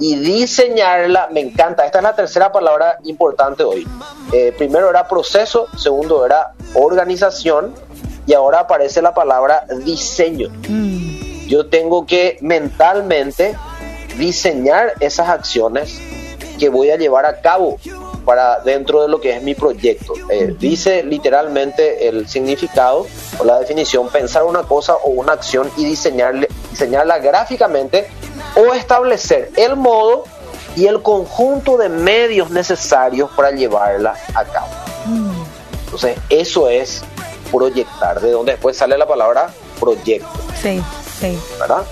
y 0.00 0.16
diseñarla, 0.16 1.28
me 1.30 1.40
encanta, 1.40 1.86
esta 1.86 1.98
es 1.98 2.02
la 2.02 2.16
tercera 2.16 2.50
palabra 2.50 2.98
importante 3.04 3.62
hoy. 3.62 3.86
Eh, 4.32 4.52
primero 4.58 4.90
era 4.90 5.06
proceso, 5.06 5.68
segundo 5.78 6.26
era 6.26 6.54
organización 6.74 7.72
y 8.26 8.32
ahora 8.32 8.60
aparece 8.60 9.00
la 9.00 9.14
palabra 9.14 9.64
diseño. 9.84 10.48
Mm. 10.68 11.46
Yo 11.46 11.66
tengo 11.66 12.04
que 12.04 12.38
mentalmente 12.40 13.54
diseñar 14.16 14.94
esas 15.00 15.28
acciones 15.28 15.98
que 16.58 16.68
voy 16.68 16.90
a 16.90 16.96
llevar 16.96 17.26
a 17.26 17.40
cabo 17.40 17.78
para 18.24 18.60
dentro 18.60 19.02
de 19.02 19.08
lo 19.08 19.20
que 19.20 19.36
es 19.36 19.42
mi 19.42 19.54
proyecto. 19.54 20.14
Eh, 20.30 20.54
dice 20.58 21.02
literalmente 21.02 22.08
el 22.08 22.28
significado 22.28 23.06
o 23.38 23.44
la 23.44 23.58
definición, 23.58 24.08
pensar 24.08 24.44
una 24.44 24.62
cosa 24.62 24.94
o 24.94 25.10
una 25.10 25.32
acción 25.32 25.70
y 25.76 25.84
diseñarle, 25.84 26.48
diseñarla 26.70 27.18
gráficamente 27.18 28.06
o 28.56 28.74
establecer 28.74 29.50
el 29.56 29.76
modo 29.76 30.24
y 30.76 30.86
el 30.86 31.02
conjunto 31.02 31.76
de 31.76 31.88
medios 31.88 32.50
necesarios 32.50 33.30
para 33.36 33.50
llevarla 33.50 34.14
a 34.34 34.44
cabo. 34.44 34.68
Mm. 35.06 35.42
Entonces, 35.84 36.16
eso 36.30 36.68
es 36.68 37.02
proyectar, 37.50 38.20
de 38.20 38.30
donde 38.30 38.52
después 38.52 38.76
sale 38.76 38.96
la 38.96 39.06
palabra 39.06 39.50
proyecto, 39.78 40.28
Sí, 40.62 40.82
sí. 41.20 41.38
¿verdad? 41.58 41.82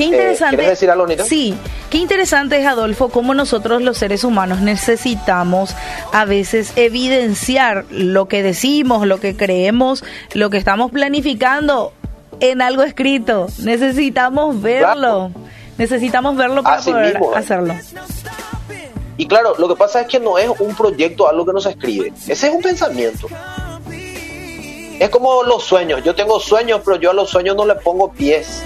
Qué 0.00 0.06
interesante. 0.06 0.56
¿quieres 0.56 0.70
decir 0.70 0.90
algo, 0.90 1.04
Anita? 1.04 1.24
Sí, 1.24 1.54
qué 1.90 1.98
interesante 1.98 2.58
es, 2.58 2.66
Adolfo, 2.66 3.10
cómo 3.10 3.34
nosotros 3.34 3.82
los 3.82 3.98
seres 3.98 4.24
humanos 4.24 4.60
necesitamos 4.60 5.76
a 6.12 6.24
veces 6.24 6.72
evidenciar 6.76 7.84
lo 7.90 8.26
que 8.26 8.42
decimos, 8.42 9.06
lo 9.06 9.20
que 9.20 9.36
creemos, 9.36 10.02
lo 10.32 10.48
que 10.48 10.56
estamos 10.56 10.90
planificando 10.90 11.92
en 12.40 12.62
algo 12.62 12.82
escrito. 12.82 13.48
Necesitamos 13.58 14.62
verlo. 14.62 15.32
Necesitamos 15.76 16.34
verlo 16.34 16.62
para 16.62 16.76
Así 16.76 16.90
poder 16.90 17.12
mismo, 17.12 17.34
¿eh? 17.34 17.38
hacerlo. 17.38 17.74
Y 19.18 19.26
claro, 19.26 19.54
lo 19.58 19.68
que 19.68 19.76
pasa 19.76 20.00
es 20.00 20.06
que 20.06 20.18
no 20.18 20.38
es 20.38 20.48
un 20.60 20.74
proyecto, 20.74 21.28
algo 21.28 21.44
que 21.44 21.52
no 21.52 21.60
se 21.60 21.70
escribe. 21.70 22.10
Ese 22.26 22.48
es 22.48 22.54
un 22.54 22.62
pensamiento. 22.62 23.28
Es 24.98 25.10
como 25.10 25.42
los 25.42 25.62
sueños. 25.62 26.02
Yo 26.04 26.14
tengo 26.14 26.40
sueños, 26.40 26.80
pero 26.82 26.96
yo 26.96 27.10
a 27.10 27.14
los 27.14 27.28
sueños 27.28 27.54
no 27.54 27.66
le 27.66 27.74
pongo 27.74 28.10
pies 28.10 28.62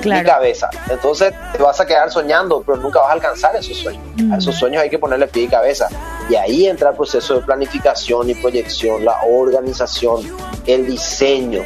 Claro. 0.00 0.28
cabeza. 0.28 0.70
Entonces 0.88 1.32
te 1.52 1.62
vas 1.62 1.80
a 1.80 1.86
quedar 1.86 2.10
soñando, 2.10 2.62
pero 2.64 2.78
nunca 2.78 3.00
vas 3.00 3.10
a 3.10 3.12
alcanzar 3.12 3.56
esos 3.56 3.76
sueños. 3.76 4.02
Mm. 4.16 4.32
A 4.32 4.38
esos 4.38 4.54
sueños 4.54 4.82
hay 4.82 4.90
que 4.90 4.98
ponerle 4.98 5.26
pie 5.28 5.44
y 5.44 5.48
cabeza. 5.48 5.88
Y 6.28 6.36
ahí 6.36 6.66
entra 6.66 6.90
el 6.90 6.96
proceso 6.96 7.34
de 7.34 7.40
planificación 7.42 8.30
y 8.30 8.34
proyección, 8.34 9.04
la 9.04 9.16
organización, 9.26 10.22
el 10.66 10.86
diseño. 10.86 11.62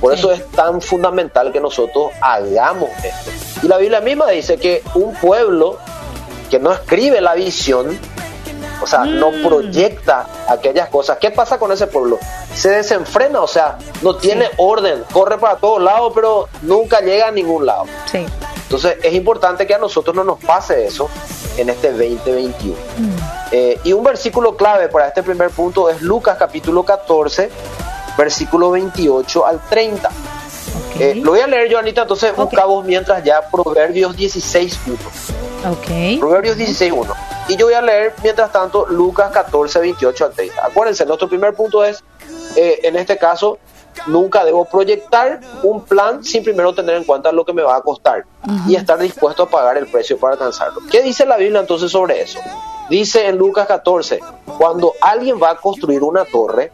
Por 0.00 0.12
eso 0.12 0.32
es 0.32 0.46
tan 0.50 0.80
fundamental 0.80 1.50
que 1.52 1.60
nosotros 1.60 2.12
hagamos 2.20 2.90
esto. 3.02 3.30
Y 3.62 3.68
la 3.68 3.78
Biblia 3.78 4.00
misma 4.00 4.28
dice 4.28 4.56
que 4.56 4.82
un 4.94 5.14
pueblo 5.14 5.78
que 6.50 6.58
no 6.58 6.72
escribe 6.72 7.20
la 7.20 7.34
visión, 7.34 7.98
o 8.82 8.86
sea, 8.86 9.04
no 9.04 9.30
Mm. 9.30 9.42
proyecta 9.42 10.26
aquellas 10.48 10.88
cosas. 10.88 11.18
¿Qué 11.20 11.30
pasa 11.30 11.58
con 11.58 11.72
ese 11.72 11.86
pueblo? 11.86 12.18
Se 12.54 12.70
desenfrena, 12.70 13.40
o 13.40 13.46
sea, 13.48 13.78
no 14.02 14.16
tiene 14.16 14.48
orden, 14.56 15.04
corre 15.12 15.38
para 15.38 15.56
todos 15.56 15.82
lados, 15.82 16.12
pero 16.14 16.48
nunca 16.62 17.00
llega 17.00 17.28
a 17.28 17.30
ningún 17.30 17.66
lado. 17.66 17.84
Sí. 18.10 18.24
Entonces 18.62 18.96
es 19.02 19.12
importante 19.14 19.66
que 19.66 19.74
a 19.74 19.78
nosotros 19.78 20.14
no 20.16 20.24
nos 20.24 20.38
pase 20.38 20.86
eso 20.86 21.08
en 21.56 21.68
este 21.70 21.90
2021. 21.92 22.74
Mm. 22.98 23.10
Eh, 23.52 23.80
y 23.84 23.92
un 23.92 24.02
versículo 24.02 24.56
clave 24.56 24.88
para 24.88 25.08
este 25.08 25.22
primer 25.22 25.50
punto 25.50 25.88
es 25.88 26.02
Lucas 26.02 26.36
capítulo 26.38 26.82
14, 26.84 27.50
versículo 28.16 28.70
28 28.70 29.46
al 29.46 29.60
30. 29.68 30.10
Ok. 30.94 31.00
Eh, 31.00 31.14
lo 31.16 31.32
voy 31.32 31.40
a 31.40 31.46
leer 31.46 31.68
yo, 31.68 31.78
Anita, 31.78 32.02
entonces 32.02 32.32
Ok. 32.36 32.50
buscamos 32.50 32.84
mientras 32.84 33.22
ya 33.24 33.40
Proverbios 33.50 34.16
16, 34.16 34.80
1. 34.86 34.96
ok. 35.72 36.20
Proverbios 36.20 36.56
16.1. 36.56 37.14
Y 37.48 37.56
yo 37.56 37.66
voy 37.66 37.74
a 37.74 37.82
leer, 37.82 38.14
mientras 38.22 38.50
tanto, 38.52 38.86
Lucas 38.86 39.30
14, 39.32 39.80
28 39.80 40.24
al 40.26 40.32
30. 40.32 40.64
Acuérdense, 40.66 41.04
nuestro 41.04 41.28
primer 41.28 41.54
punto 41.54 41.84
es, 41.84 42.02
eh, 42.56 42.80
en 42.84 42.96
este 42.96 43.18
caso, 43.18 43.58
nunca 44.06 44.44
debo 44.44 44.64
proyectar 44.64 45.40
un 45.62 45.84
plan 45.84 46.24
sin 46.24 46.42
primero 46.42 46.74
tener 46.74 46.96
en 46.96 47.04
cuenta 47.04 47.30
lo 47.32 47.44
que 47.44 47.52
me 47.52 47.62
va 47.62 47.76
a 47.76 47.80
costar 47.82 48.24
y 48.66 48.74
estar 48.76 48.98
dispuesto 48.98 49.44
a 49.44 49.48
pagar 49.48 49.76
el 49.76 49.86
precio 49.86 50.18
para 50.18 50.34
alcanzarlo. 50.34 50.80
¿Qué 50.90 51.02
dice 51.02 51.26
la 51.26 51.36
Biblia 51.36 51.60
entonces 51.60 51.90
sobre 51.90 52.20
eso? 52.22 52.38
Dice 52.88 53.26
en 53.28 53.38
Lucas 53.38 53.66
14, 53.66 54.20
cuando 54.58 54.92
alguien 55.00 55.40
va 55.42 55.50
a 55.50 55.56
construir 55.56 56.02
una 56.02 56.24
torre, 56.24 56.72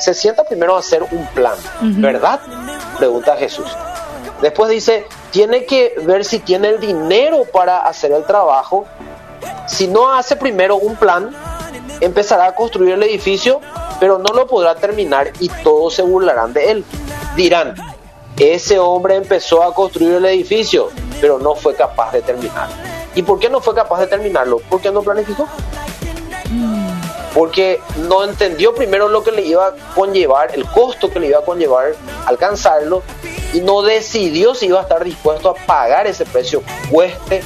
se 0.00 0.14
sienta 0.14 0.44
primero 0.44 0.74
a 0.76 0.80
hacer 0.80 1.02
un 1.10 1.26
plan. 1.28 1.54
¿verdad? 1.80 2.40
Pregunta 2.98 3.36
Jesús. 3.36 3.66
Después 4.42 4.70
dice, 4.70 5.06
tiene 5.30 5.64
que 5.64 5.94
ver 6.04 6.24
si 6.24 6.40
tiene 6.40 6.68
el 6.68 6.80
dinero 6.80 7.44
para 7.52 7.80
hacer 7.80 8.12
el 8.12 8.24
trabajo. 8.24 8.86
Si 9.66 9.86
no 9.86 10.12
hace 10.12 10.36
primero 10.36 10.76
un 10.76 10.96
plan, 10.96 11.30
empezará 12.00 12.46
a 12.46 12.54
construir 12.54 12.94
el 12.94 13.02
edificio, 13.04 13.60
pero 14.00 14.18
no 14.18 14.34
lo 14.34 14.46
podrá 14.46 14.74
terminar 14.74 15.30
y 15.40 15.48
todos 15.62 15.94
se 15.94 16.02
burlarán 16.02 16.52
de 16.52 16.70
él. 16.72 16.84
Dirán, 17.36 17.74
ese 18.52 18.78
hombre 18.78 19.14
empezó 19.14 19.62
a 19.62 19.72
construir 19.72 20.14
el 20.14 20.24
edificio, 20.26 20.90
pero 21.20 21.38
no 21.38 21.54
fue 21.54 21.74
capaz 21.74 22.12
de 22.12 22.22
terminar. 22.22 22.68
¿Y 23.14 23.22
por 23.22 23.38
qué 23.38 23.48
no 23.48 23.60
fue 23.60 23.74
capaz 23.74 24.00
de 24.00 24.06
terminarlo? 24.06 24.60
Porque 24.68 24.90
no 24.90 25.02
planificó. 25.02 25.48
Porque 27.34 27.80
no 28.08 28.24
entendió 28.24 28.74
primero 28.74 29.08
lo 29.08 29.22
que 29.24 29.32
le 29.32 29.42
iba 29.42 29.66
a 29.66 29.74
conllevar, 29.94 30.54
el 30.54 30.64
costo 30.66 31.10
que 31.10 31.20
le 31.20 31.28
iba 31.28 31.38
a 31.38 31.42
conllevar 31.42 31.94
alcanzarlo, 32.26 33.02
y 33.52 33.60
no 33.60 33.82
decidió 33.82 34.54
si 34.54 34.66
iba 34.66 34.80
a 34.80 34.82
estar 34.82 35.02
dispuesto 35.04 35.50
a 35.50 35.54
pagar 35.54 36.06
ese 36.06 36.24
precio, 36.26 36.62
cueste 36.90 37.42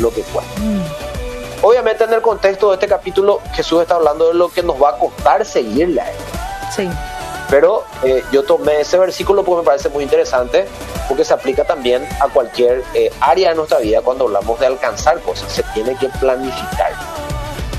lo 0.00 0.10
que 0.10 0.22
cueste. 0.22 0.52
Obviamente 1.62 2.04
en 2.04 2.12
el 2.12 2.20
contexto 2.20 2.68
de 2.68 2.74
este 2.74 2.88
capítulo 2.88 3.40
Jesús 3.54 3.80
está 3.82 3.94
hablando 3.94 4.28
de 4.28 4.34
lo 4.34 4.48
que 4.50 4.62
nos 4.62 4.80
va 4.82 4.90
a 4.90 4.98
costar 4.98 5.44
seguirle 5.44 6.00
a 6.00 6.10
él. 6.10 6.16
Sí. 6.74 6.88
Pero 7.54 7.84
eh, 8.02 8.24
yo 8.32 8.42
tomé 8.42 8.80
ese 8.80 8.98
versículo 8.98 9.44
porque 9.44 9.60
me 9.60 9.66
parece 9.66 9.88
muy 9.88 10.02
interesante, 10.02 10.64
porque 11.06 11.24
se 11.24 11.32
aplica 11.34 11.62
también 11.62 12.04
a 12.18 12.26
cualquier 12.26 12.82
eh, 12.94 13.12
área 13.20 13.50
de 13.50 13.54
nuestra 13.54 13.78
vida 13.78 14.00
cuando 14.02 14.24
hablamos 14.24 14.58
de 14.58 14.66
alcanzar 14.66 15.20
cosas. 15.20 15.52
Se 15.52 15.62
tiene 15.72 15.94
que 15.94 16.08
planificar. 16.08 16.90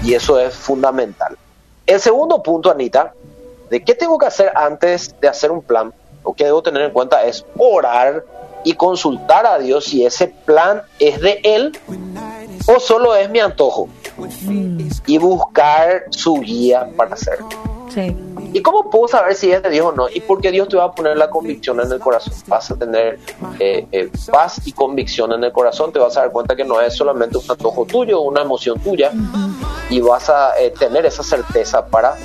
Y 0.01 0.13
eso 0.13 0.39
es 0.39 0.55
fundamental. 0.55 1.37
El 1.85 1.99
segundo 1.99 2.41
punto, 2.41 2.71
Anita, 2.71 3.13
de 3.69 3.83
qué 3.83 3.93
tengo 3.95 4.17
que 4.17 4.27
hacer 4.27 4.49
antes 4.55 5.13
de 5.19 5.27
hacer 5.27 5.51
un 5.51 5.61
plan, 5.61 5.93
o 6.23 6.33
que 6.33 6.45
debo 6.45 6.63
tener 6.63 6.83
en 6.83 6.91
cuenta 6.91 7.25
es 7.25 7.45
orar 7.57 8.23
y 8.63 8.75
consultar 8.75 9.45
a 9.45 9.59
Dios 9.59 9.83
si 9.83 10.05
ese 10.05 10.27
plan 10.29 10.83
es 10.99 11.19
de 11.19 11.41
Él 11.43 11.77
o 12.65 12.79
solo 12.79 13.13
es 13.13 13.29
mi 13.29 13.39
antojo. 13.39 13.89
y 15.05 15.17
buscar 15.17 16.05
su 16.11 16.35
guía 16.35 16.87
para 16.95 17.15
hacerlo. 17.15 17.49
Sí. 17.93 18.15
¿Y 18.55 18.61
cómo 18.61 18.89
puedo 18.89 19.09
saber 19.09 19.35
si 19.35 19.51
es 19.51 19.61
de 19.61 19.69
Dios 19.69 19.87
o 19.87 19.91
no? 19.91 20.07
Y 20.07 20.21
porque 20.21 20.49
Dios 20.49 20.69
te 20.69 20.77
va 20.77 20.85
a 20.85 20.91
poner 20.93 21.17
la 21.17 21.29
convicción 21.29 21.77
en 21.81 21.91
el 21.91 21.99
corazón. 21.99 22.33
Vas 22.47 22.71
a 22.71 22.77
tener 22.77 23.19
eh, 23.59 23.85
eh, 23.91 24.09
paz 24.31 24.61
y 24.63 24.71
convicción 24.71 25.33
en 25.33 25.43
el 25.43 25.51
corazón. 25.51 25.91
Te 25.91 25.99
vas 25.99 26.15
a 26.15 26.21
dar 26.21 26.31
cuenta 26.31 26.55
que 26.55 26.63
no 26.63 26.79
es 26.79 26.95
solamente 26.95 27.37
un 27.37 27.43
antojo 27.51 27.83
tuyo, 27.83 28.21
una 28.21 28.43
emoción 28.43 28.79
tuya. 28.79 29.11
Y 29.89 29.99
vas 29.99 30.29
a 30.29 30.57
eh, 30.57 30.71
tener 30.71 31.05
esa 31.05 31.21
certeza 31.21 31.85
para 31.85 32.15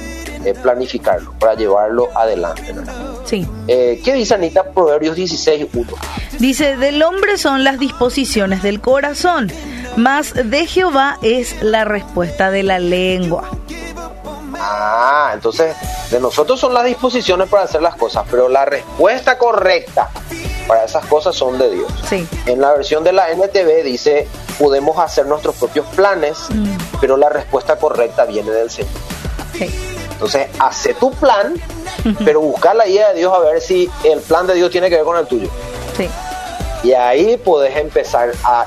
planificarlo, 0.63 1.35
para 1.41 1.55
llevarlo 1.55 2.09
adelante. 2.15 2.77
Sí. 3.25 3.45
¿Qué 3.67 4.13
dice 4.15 4.35
Anita? 4.35 4.71
Proverbios 4.71 5.17
16, 5.17 5.67
1. 5.75 5.87
Dice, 6.39 6.77
del 6.77 7.03
hombre 7.03 7.39
son 7.39 7.65
las 7.65 7.81
disposiciones 7.81 8.63
del 8.63 8.81
corazón, 8.81 9.51
mas 9.97 10.33
de 10.33 10.67
Jehová 10.67 11.19
es 11.23 11.61
la 11.61 11.85
respuesta 11.85 12.53
de 12.53 12.63
la 12.63 12.79
lengua. 12.79 13.51
Ah, 14.63 15.31
entonces 15.33 15.75
de 16.11 16.21
nosotros 16.21 16.61
son 16.61 16.75
las 16.75 16.85
disposiciones 16.85 17.49
para 17.49 17.65
hacer 17.65 17.81
las 17.81 17.95
cosas, 17.97 18.25
pero 18.31 18.49
la 18.49 18.65
respuesta 18.65 19.39
correcta 19.39 20.11
para 20.67 20.85
esas 20.85 21.05
cosas 21.07 21.35
son 21.35 21.59
de 21.59 21.71
Dios. 21.71 21.91
Sí. 22.09 22.27
En 22.47 22.61
la 22.61 22.73
versión 22.73 23.03
de 23.03 23.13
la 23.13 23.31
NTV 23.31 23.83
dice, 23.83 24.29
podemos 24.59 24.99
hacer 24.99 25.27
nuestros 25.27 25.57
propios 25.57 25.87
planes, 25.97 26.39
mm. 26.51 26.77
pero 27.01 27.17
la 27.17 27.29
respuesta 27.29 27.77
correcta 27.77 28.25
viene 28.25 28.51
del 28.51 28.71
Señor. 28.71 28.93
Sí. 29.57 29.69
Entonces, 30.13 30.49
hace 30.59 30.93
tu 30.95 31.11
plan, 31.13 31.55
pero 32.25 32.41
busca 32.41 32.75
la 32.75 32.87
idea 32.87 33.09
de 33.09 33.21
Dios 33.21 33.33
a 33.35 33.39
ver 33.39 33.61
si 33.63 33.91
el 34.05 34.21
plan 34.21 34.47
de 34.47 34.55
Dios 34.55 34.71
tiene 34.71 34.91
que 34.91 34.97
ver 34.97 35.05
con 35.05 35.17
el 35.17 35.27
tuyo. 35.27 35.49
Sí. 35.97 36.09
Y 36.83 36.93
ahí 36.93 37.37
puedes 37.39 37.75
empezar 37.77 38.33
a 38.45 38.67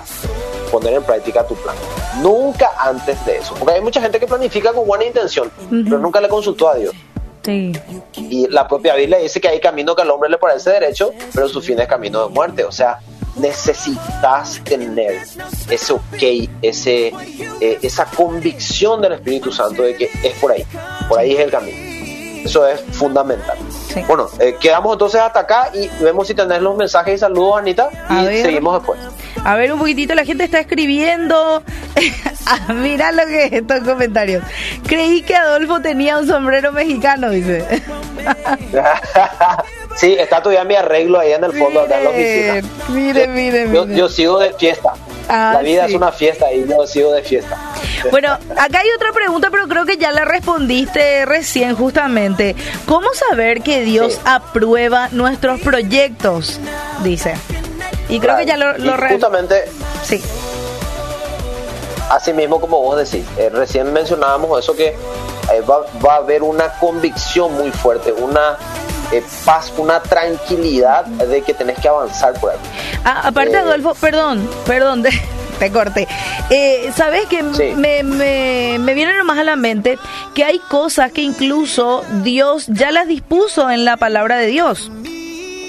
poner 0.72 0.94
en 0.94 1.04
práctica 1.04 1.46
tu 1.46 1.56
plan. 1.56 1.76
Nunca 2.22 2.72
antes 2.79 3.25
de 3.25 3.38
eso. 3.38 3.55
Porque 3.55 3.75
hay 3.75 3.82
mucha 3.82 4.01
gente 4.01 4.20
que 4.20 4.27
planifica 4.27 4.74
con 4.74 4.86
buena 4.86 5.05
intención, 5.05 5.51
pero 5.70 5.98
nunca 6.00 6.22
le 6.22 6.29
consultó 6.29 6.70
a 6.70 6.75
Dios. 6.75 6.93
Sí. 7.43 7.74
Y 8.15 8.48
la 8.48 8.67
propia 8.67 8.96
Biblia 8.96 9.17
dice 9.17 9.41
que 9.41 9.50
hay 9.50 9.60
camino 9.60 9.96
que 9.96 10.01
al 10.01 10.12
hombre 10.12 10.29
le 10.29 10.38
parece 10.38 10.70
derecho, 10.70 11.12
pero 11.34 11.50
su 11.50 11.62
fin 11.62 11.79
es 11.79 11.88
camino 11.88 12.27
de 12.27 12.34
muerte. 12.34 12.63
O 12.63 12.72
sea, 12.72 13.00
necesitas 13.36 14.62
tener 14.63 15.24
ese 15.70 15.93
ok, 15.93 16.50
ese, 16.62 17.08
eh, 17.60 17.79
esa 17.82 18.05
convicción 18.05 19.01
del 19.01 19.13
Espíritu 19.13 19.51
Santo 19.51 19.84
de 19.84 19.96
que 19.96 20.10
es 20.24 20.34
por 20.39 20.51
ahí, 20.51 20.65
por 21.10 21.20
ahí 21.20 21.34
es 21.34 21.39
el 21.39 21.51
camino. 21.51 21.93
Eso 22.44 22.68
es 22.68 22.82
fundamental. 22.92 23.58
Bueno, 24.08 24.28
eh, 24.40 24.56
quedamos 24.60 24.94
entonces 24.94 25.22
hasta 25.22 25.42
acá 25.42 25.70
y 25.74 25.88
vemos 26.04 26.28
si 26.28 26.34
tenés 26.34 26.62
los 26.62 26.76
mensajes 26.76 27.16
y 27.16 27.18
saludos, 27.18 27.58
Anita, 27.58 27.90
y 28.10 28.42
seguimos 28.42 28.82
después. 28.82 29.00
A 29.44 29.56
ver 29.56 29.74
un 29.74 29.80
poquitito, 29.80 30.16
la 30.16 30.26
gente 30.26 30.44
está 30.46 30.60
escribiendo. 30.60 31.64
Ah, 32.46 32.74
mira 32.74 33.14
lo 33.14 33.26
que 33.26 33.46
es 33.46 33.54
estos 33.54 33.80
comentarios. 33.86 34.44
Creí 34.86 35.22
que 35.22 35.34
Adolfo 35.34 35.80
tenía 35.80 36.18
un 36.18 36.28
sombrero 36.28 36.74
mexicano, 36.74 37.30
dice. 37.30 37.66
sí, 39.96 40.18
está 40.20 40.42
todavía 40.44 40.66
mi 40.66 40.76
arreglo 40.76 41.20
ahí 41.20 41.32
en 41.32 41.46
el 41.46 41.54
fondo, 41.54 41.80
acá 41.80 42.00
en 42.00 42.04
la 42.04 42.10
oficina. 42.10 42.70
Mire, 42.90 43.28
mire, 43.28 43.66
mire. 43.68 43.96
Yo, 43.96 44.10
sigo 44.10 44.40
de 44.40 44.52
fiesta. 44.56 44.92
la 45.30 45.60
vida 45.60 45.86
es 45.86 45.94
una 45.94 46.12
fiesta 46.12 46.52
y 46.52 46.68
yo 46.68 46.86
sigo 46.86 47.14
de 47.14 47.24
fiesta. 47.24 47.58
Bueno, 48.12 48.34
acá 48.34 48.80
hay 48.80 48.90
otra 48.96 49.12
pregunta, 49.12 49.50
pero 49.52 49.68
creo 49.68 49.86
que 49.86 49.98
ya 49.98 50.12
la 50.12 50.26
respondiste 50.26 51.26
recién 51.26 51.76
justamente. 51.76 52.56
¿Cómo 52.86 53.08
saber 53.14 53.62
que 53.62 53.82
Dios 53.82 54.20
aprueba 54.26 55.10
nuestros 55.12 55.62
proyectos? 55.62 56.60
Dice. 57.04 57.36
Y 58.10 58.20
creo 58.20 58.38
que 58.38 58.46
ya 58.46 58.58
lo, 58.58 58.78
lo 58.78 58.98
Justamente. 58.98 59.64
Sí. 60.04 60.22
Así 62.10 62.34
mismo 62.34 62.60
como 62.60 62.80
vos 62.82 62.98
decís, 62.98 63.26
eh, 63.38 63.50
recién 63.50 63.92
mencionábamos 63.92 64.60
eso 64.60 64.76
que 64.76 64.90
eh, 64.90 65.62
va, 65.62 66.14
a 66.14 66.18
haber 66.18 66.44
una 66.44 66.70
convicción 66.74 67.54
muy 67.56 67.72
fuerte, 67.72 68.12
una 68.12 68.58
eh, 69.12 69.24
paz, 69.46 69.74
una 69.78 70.00
tranquilidad 70.00 71.06
de 71.06 71.42
que 71.42 71.54
tenés 71.54 71.80
que 71.80 71.88
avanzar 71.88 72.34
por 72.40 72.52
ahí. 72.52 72.58
Ah, 73.04 73.22
aparte, 73.26 73.58
Adolfo, 73.58 73.96
perdón, 73.96 74.48
perdón, 74.68 75.02
te 75.02 75.10
corte. 75.71 76.08
¿Sabes 76.95 77.26
que 77.28 77.43
me, 77.43 78.04
me, 78.04 78.78
me 78.80 78.93
viene 78.93 79.17
nomás 79.17 79.39
a 79.39 79.43
la 79.43 79.56
mente 79.56 79.97
que 80.34 80.43
hay 80.43 80.60
cosas 80.60 81.12
que 81.12 81.21
incluso 81.21 82.04
Dios 82.23 82.65
ya 82.67 82.91
las 82.91 83.08
dispuso 83.08 83.69
en 83.69 83.86
la 83.86 83.97
palabra 83.97 84.38
de 84.38 84.47
Dios? 84.47 84.91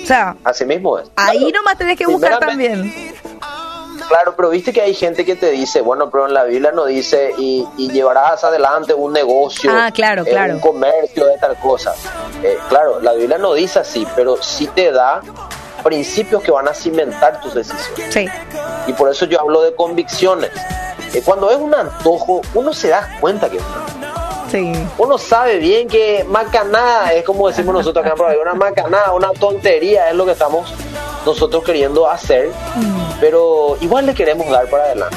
O 0.03 0.07
sea, 0.07 0.37
así 0.45 0.67
mismo 0.67 0.99
es. 0.99 1.09
Ahí 1.17 1.51
nomás 1.51 1.79
tenés 1.79 1.97
que 1.97 2.07
buscar 2.07 2.39
también. 2.39 2.93
Claro, 4.09 4.35
pero 4.37 4.51
viste 4.51 4.73
que 4.73 4.83
hay 4.83 4.95
gente 4.95 5.25
que 5.25 5.35
te 5.35 5.51
dice, 5.51 5.81
bueno, 5.81 6.11
pero 6.11 6.27
en 6.27 6.35
la 6.35 6.45
Biblia 6.45 6.73
no 6.73 6.85
dice 6.85 7.33
y, 7.39 7.67
llevarás 7.77 8.45
adelante 8.45 8.93
un 8.93 9.13
negocio, 9.13 9.71
ah, 9.73 9.91
claro, 9.93 10.25
eh, 10.27 10.53
un 10.53 10.61
comercio 10.61 11.27
de 11.27 11.39
tal 11.39 11.57
cosa. 11.57 11.95
Eh, 12.43 12.59
claro, 12.69 13.01
la 13.01 13.15
Biblia 13.15 13.39
no 13.39 13.55
dice 13.55 13.79
así, 13.79 14.07
pero 14.15 14.37
sí 14.43 14.67
te 14.67 14.93
da 14.93 15.23
principios 15.85 16.43
que 16.43 16.51
van 16.51 16.67
a 16.67 16.75
cimentar 16.75 17.41
tus 17.41 17.55
decisiones. 17.55 18.13
Sí. 18.13 18.27
Y 18.87 18.93
por 18.95 19.11
eso 19.11 19.27
yo 19.27 19.41
hablo 19.41 19.63
de 19.63 19.75
convicciones. 19.75 20.51
Eh, 21.13 21.23
cuando 21.25 21.51
es 21.51 21.59
un 21.59 21.75
antojo, 21.75 22.41
uno 22.55 22.73
se 22.73 22.89
da 22.89 23.17
cuenta 23.21 23.49
que 23.49 23.59
es 23.59 23.63
un 23.63 23.73
antojo. 23.73 23.95
Uno 24.99 25.19
sabe 25.19 25.59
bien 25.59 25.89
que 25.89 26.25
macanada 26.29 27.13
es 27.13 27.25
como 27.25 27.49
decimos 27.49 27.75
nosotros 27.75 28.07
acá 28.07 28.15
por 28.15 28.37
una 28.37 28.55
macanada, 28.55 29.13
una 29.13 29.33
tontería 29.33 30.11
es 30.11 30.15
lo 30.15 30.25
que 30.25 30.33
estamos 30.33 30.73
nosotros 31.27 31.65
queriendo 31.65 32.09
hacer, 32.09 32.51
mm. 32.77 33.19
pero 33.21 33.77
igual 33.81 34.07
le 34.07 34.15
queremos 34.15 34.49
dar 34.49 34.69
para 34.69 34.85
adelante. 34.85 35.17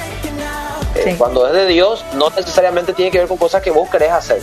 Eh, 0.95 1.15
cuando 1.17 1.45
es 1.45 1.53
de 1.53 1.67
Dios, 1.67 2.03
no 2.15 2.31
necesariamente 2.31 2.93
tiene 2.93 3.11
que 3.11 3.19
ver 3.19 3.27
con 3.27 3.37
cosas 3.37 3.61
que 3.61 3.69
vos 3.69 3.87
querés 3.89 4.11
hacer, 4.11 4.41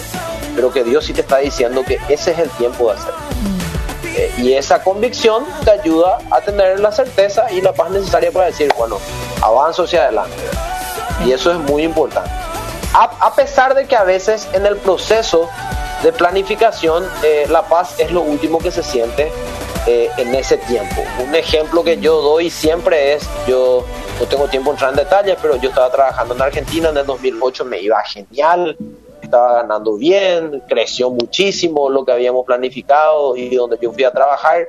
pero 0.54 0.70
que 0.70 0.84
Dios 0.84 1.04
sí 1.04 1.12
te 1.12 1.22
está 1.22 1.38
diciendo 1.38 1.82
que 1.84 1.98
ese 2.08 2.30
es 2.30 2.38
el 2.38 2.50
tiempo 2.50 2.92
de 2.92 2.98
hacer. 2.98 3.12
Mm. 3.12 3.53
Eh, 4.16 4.32
y 4.38 4.52
esa 4.52 4.82
convicción 4.82 5.44
te 5.64 5.70
ayuda 5.70 6.18
a 6.30 6.40
tener 6.40 6.80
la 6.80 6.92
certeza 6.92 7.50
y 7.50 7.60
la 7.60 7.72
paz 7.72 7.90
necesaria 7.90 8.30
para 8.30 8.46
decir, 8.46 8.72
bueno, 8.78 8.98
avanzo 9.42 9.84
hacia 9.84 10.04
adelante. 10.04 10.36
Y 11.24 11.32
eso 11.32 11.50
es 11.50 11.58
muy 11.58 11.82
importante 11.82 12.30
a, 12.94 13.34
pesar 13.34 13.74
de 13.74 13.86
que 13.86 13.96
a 13.96 14.04
veces 14.04 14.48
en 14.52 14.66
el 14.66 14.76
proceso 14.76 15.50
de 16.02 16.12
planificación 16.12 17.04
eh, 17.24 17.46
la 17.50 17.62
paz 17.62 17.98
es 17.98 18.12
lo 18.12 18.20
último 18.20 18.58
que 18.58 18.70
se 18.70 18.82
siente 18.82 19.32
eh, 19.86 20.10
en 20.16 20.34
ese 20.34 20.58
tiempo. 20.58 21.02
Un 21.26 21.34
ejemplo 21.34 21.82
que 21.82 21.98
yo 21.98 22.20
doy 22.22 22.50
siempre 22.50 23.14
es, 23.14 23.28
yo 23.48 23.84
no 24.20 24.26
tengo 24.26 24.46
tiempo 24.46 24.70
en 24.70 24.74
entrar 24.74 24.90
en 24.90 24.96
detalles, 24.96 25.36
pero 25.42 25.56
yo 25.56 25.70
estaba 25.70 25.90
trabajando 25.90 26.34
en 26.34 26.42
Argentina 26.42 26.90
en 26.90 26.96
el 26.96 27.06
2008, 27.06 27.64
me 27.64 27.80
iba 27.80 28.00
genial, 28.04 28.76
estaba 29.34 29.62
ganando 29.62 29.96
bien, 29.96 30.62
creció 30.68 31.10
muchísimo 31.10 31.90
lo 31.90 32.04
que 32.04 32.12
habíamos 32.12 32.46
planificado 32.46 33.36
y 33.36 33.54
donde 33.54 33.78
yo 33.82 33.92
fui 33.92 34.04
a 34.04 34.12
trabajar. 34.12 34.68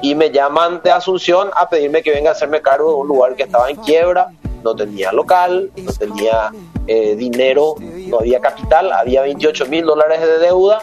Y 0.00 0.14
me 0.14 0.30
llaman 0.30 0.80
de 0.84 0.92
Asunción 0.92 1.50
a 1.56 1.68
pedirme 1.68 2.02
que 2.02 2.12
venga 2.12 2.30
a 2.30 2.32
hacerme 2.32 2.60
cargo 2.60 2.90
de 2.90 2.96
un 2.96 3.08
lugar 3.08 3.34
que 3.34 3.42
estaba 3.42 3.68
en 3.70 3.76
quiebra, 3.76 4.32
no 4.62 4.76
tenía 4.76 5.10
local, 5.12 5.70
no 5.76 5.92
tenía 5.92 6.52
eh, 6.86 7.16
dinero, 7.16 7.74
no 7.80 8.18
había 8.18 8.40
capital, 8.40 8.92
había 8.92 9.22
28 9.22 9.66
mil 9.66 9.84
dólares 9.86 10.20
de 10.20 10.38
deuda 10.38 10.82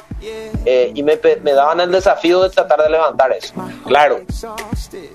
eh, 0.66 0.92
y 0.94 1.04
me, 1.04 1.20
me, 1.44 1.54
daban 1.54 1.80
el 1.80 1.92
desafío 1.92 2.42
de 2.42 2.50
tratar 2.50 2.82
de 2.84 2.90
levantar 2.90 3.32
eso. 3.34 3.54
Claro, 3.86 4.22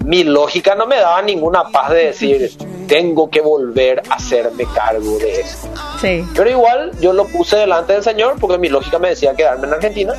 mi 0.05 0.25
lógica 0.25 0.75
no 0.75 0.87
me 0.87 0.97
daba 0.97 1.23
ninguna 1.23 1.65
paz 1.71 1.91
de 1.91 2.07
decir, 2.07 2.57
tengo 2.87 3.29
que 3.31 3.41
volver 3.41 4.03
a 4.09 4.15
hacerme 4.15 4.65
cargo 4.75 5.19
de 5.19 5.41
eso. 5.41 5.69
Sí. 6.01 6.25
Pero 6.35 6.51
igual 6.51 6.93
yo 7.01 7.13
lo 7.13 7.27
puse 7.27 7.57
delante 7.57 7.93
del 7.95 8.03
Señor 8.03 8.37
porque 8.41 8.59
mi 8.59 8.69
lógica 8.69 8.99
me 8.99 9.09
decía 9.09 9.35
quedarme 9.35 9.67
en 9.67 9.75
Argentina 9.75 10.15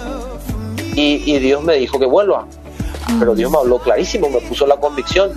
y, 0.96 1.34
y 1.34 1.40
Dios 1.40 1.64
me 1.64 1.76
dijo 1.76 2.00
que 2.00 2.06
vuelva. 2.06 2.46
Pero 3.20 3.36
Dios 3.36 3.50
me 3.50 3.58
habló 3.58 3.80
clarísimo, 3.80 4.30
me 4.30 4.42
puso 4.42 4.68
la 4.68 4.76
convicción. 4.78 5.32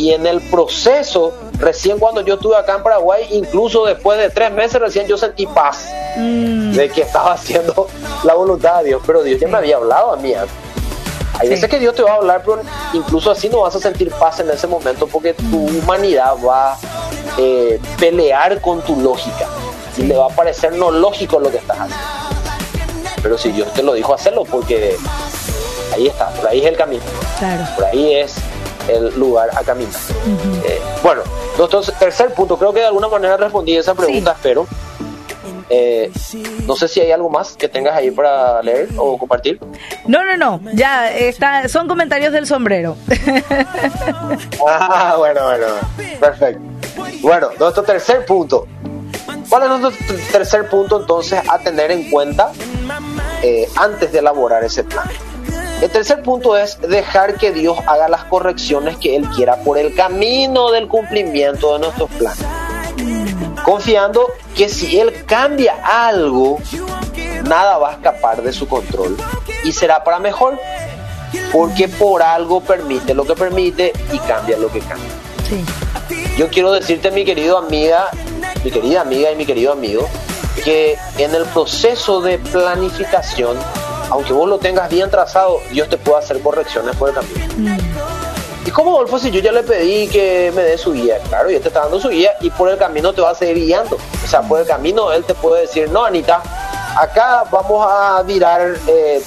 Y 0.00 0.12
en 0.12 0.26
el 0.26 0.40
proceso 0.40 1.34
Recién 1.60 1.98
cuando 1.98 2.22
yo 2.22 2.34
estuve 2.34 2.56
acá 2.56 2.76
en 2.76 2.82
Paraguay, 2.82 3.28
incluso 3.32 3.84
después 3.84 4.18
de 4.18 4.30
tres 4.30 4.50
meses, 4.50 4.80
recién 4.80 5.06
yo 5.06 5.18
sentí 5.18 5.46
paz 5.46 5.90
mm. 6.16 6.72
de 6.72 6.88
que 6.88 7.02
estaba 7.02 7.32
haciendo 7.34 7.86
la 8.24 8.34
voluntad 8.34 8.78
de 8.78 8.88
Dios. 8.88 9.02
Pero 9.06 9.22
Dios 9.22 9.38
ya 9.38 9.46
me 9.46 9.58
había 9.58 9.76
hablado 9.76 10.14
a 10.14 10.16
mí. 10.16 10.32
Hay 11.38 11.48
veces 11.48 11.68
que 11.68 11.78
Dios 11.78 11.94
te 11.94 12.02
va 12.02 12.12
a 12.12 12.14
hablar, 12.16 12.42
pero 12.44 12.62
incluso 12.94 13.30
así 13.30 13.50
no 13.50 13.60
vas 13.60 13.76
a 13.76 13.80
sentir 13.80 14.10
paz 14.10 14.40
en 14.40 14.50
ese 14.50 14.66
momento 14.66 15.06
porque 15.06 15.34
tu 15.34 15.66
humanidad 15.66 16.34
va 16.46 16.72
a 16.72 16.78
eh, 17.38 17.78
pelear 17.98 18.60
con 18.62 18.80
tu 18.82 18.98
lógica. 19.00 19.46
Y 19.98 20.02
le 20.02 20.16
va 20.16 20.26
a 20.26 20.30
parecer 20.30 20.72
no 20.72 20.90
lógico 20.90 21.38
lo 21.40 21.50
que 21.50 21.58
estás 21.58 21.76
haciendo. 21.78 21.96
Pero 23.22 23.36
si 23.36 23.52
Dios 23.52 23.70
te 23.74 23.82
lo 23.82 23.92
dijo, 23.92 24.14
hacerlo 24.14 24.44
porque 24.44 24.96
ahí 25.92 26.06
está, 26.06 26.30
por 26.30 26.48
ahí 26.48 26.60
es 26.60 26.66
el 26.66 26.76
camino. 26.76 27.02
Por 27.76 27.84
ahí 27.84 28.14
es 28.14 28.36
el 28.96 29.18
lugar 29.18 29.50
a 29.56 29.62
caminar. 29.62 29.94
Eh, 30.64 30.80
bueno, 31.02 31.22
nuestro 31.56 31.82
tercer 31.82 32.32
punto, 32.34 32.56
creo 32.58 32.72
que 32.72 32.80
de 32.80 32.86
alguna 32.86 33.08
manera 33.08 33.36
respondí 33.36 33.76
esa 33.76 33.94
pregunta, 33.94 34.32
espero. 34.32 34.66
Eh, 35.72 36.10
no 36.66 36.74
sé 36.74 36.88
si 36.88 37.00
hay 37.00 37.12
algo 37.12 37.30
más 37.30 37.52
que 37.52 37.68
tengas 37.68 37.94
ahí 37.94 38.10
para 38.10 38.60
leer 38.60 38.88
o 38.96 39.16
compartir. 39.16 39.60
No, 40.04 40.24
no, 40.24 40.36
no, 40.36 40.60
ya 40.74 41.16
está, 41.16 41.68
son 41.68 41.86
comentarios 41.86 42.32
del 42.32 42.46
sombrero. 42.46 42.96
ah, 44.66 45.14
bueno, 45.16 45.44
bueno, 45.44 45.66
perfecto. 46.18 46.60
Bueno, 47.22 47.50
nuestro 47.58 47.84
tercer 47.84 48.24
punto. 48.26 48.66
¿Cuál 49.48 49.62
es 49.64 49.80
nuestro 49.80 50.16
tercer 50.32 50.68
punto 50.68 51.00
entonces 51.00 51.40
a 51.48 51.58
tener 51.58 51.90
en 51.92 52.10
cuenta 52.10 52.52
eh, 53.42 53.68
antes 53.76 54.10
de 54.10 54.18
elaborar 54.18 54.64
ese 54.64 54.82
plan? 54.82 55.08
El 55.80 55.88
tercer 55.88 56.22
punto 56.22 56.58
es 56.58 56.78
dejar 56.80 57.36
que 57.36 57.52
Dios 57.52 57.78
haga 57.86 58.08
las 58.08 58.24
correcciones 58.24 58.98
que 58.98 59.16
Él 59.16 59.26
quiera 59.34 59.56
por 59.56 59.78
el 59.78 59.94
camino 59.94 60.70
del 60.70 60.88
cumplimiento 60.88 61.72
de 61.72 61.78
nuestros 61.78 62.10
planes. 62.10 62.44
Confiando 63.64 64.26
que 64.54 64.68
si 64.68 65.00
Él 65.00 65.24
cambia 65.24 65.76
algo, 65.82 66.58
nada 67.44 67.78
va 67.78 67.90
a 67.90 67.92
escapar 67.92 68.42
de 68.42 68.52
su 68.52 68.68
control 68.68 69.16
y 69.64 69.72
será 69.72 70.04
para 70.04 70.18
mejor, 70.18 70.58
porque 71.50 71.88
por 71.88 72.22
algo 72.22 72.60
permite 72.60 73.14
lo 73.14 73.24
que 73.24 73.34
permite 73.34 73.92
y 74.12 74.18
cambia 74.18 74.58
lo 74.58 74.70
que 74.70 74.80
cambia. 74.80 75.08
Yo 76.36 76.48
quiero 76.48 76.72
decirte, 76.72 77.10
mi 77.10 77.24
querido 77.24 77.56
amiga, 77.56 78.08
mi 78.62 78.70
querida 78.70 79.00
amiga 79.00 79.32
y 79.32 79.36
mi 79.36 79.46
querido 79.46 79.72
amigo, 79.72 80.06
que 80.62 80.98
en 81.16 81.34
el 81.34 81.44
proceso 81.46 82.20
de 82.20 82.38
planificación, 82.38 83.56
aunque 84.10 84.32
vos 84.32 84.48
lo 84.48 84.58
tengas 84.58 84.90
bien 84.90 85.10
trazado, 85.10 85.60
Dios 85.70 85.88
te 85.88 85.96
puede 85.96 86.18
hacer 86.18 86.40
correcciones 86.40 86.96
por 86.96 87.10
el 87.10 87.14
camino. 87.14 87.46
Mm. 87.56 87.78
¿Y 88.66 88.70
cómo, 88.70 88.90
Adolfo, 88.94 89.18
si 89.18 89.30
yo 89.30 89.40
ya 89.40 89.52
le 89.52 89.62
pedí 89.62 90.06
que 90.08 90.52
me 90.54 90.62
dé 90.62 90.76
su 90.76 90.92
guía? 90.92 91.18
Claro, 91.28 91.50
y 91.50 91.54
él 91.54 91.62
te 91.62 91.68
está 91.68 91.80
dando 91.80 91.98
su 91.98 92.10
guía 92.10 92.32
y 92.40 92.50
por 92.50 92.68
el 92.68 92.76
camino 92.76 93.12
te 93.12 93.22
va 93.22 93.30
a 93.30 93.34
seguir 93.34 93.56
guiando. 93.56 93.96
O 93.96 94.28
sea, 94.28 94.42
por 94.42 94.60
el 94.60 94.66
camino 94.66 95.10
él 95.12 95.24
te 95.24 95.34
puede 95.34 95.62
decir, 95.62 95.90
no, 95.90 96.04
Anita, 96.04 96.42
acá 96.96 97.44
vamos 97.50 97.86
a 97.88 98.22
virar 98.22 98.74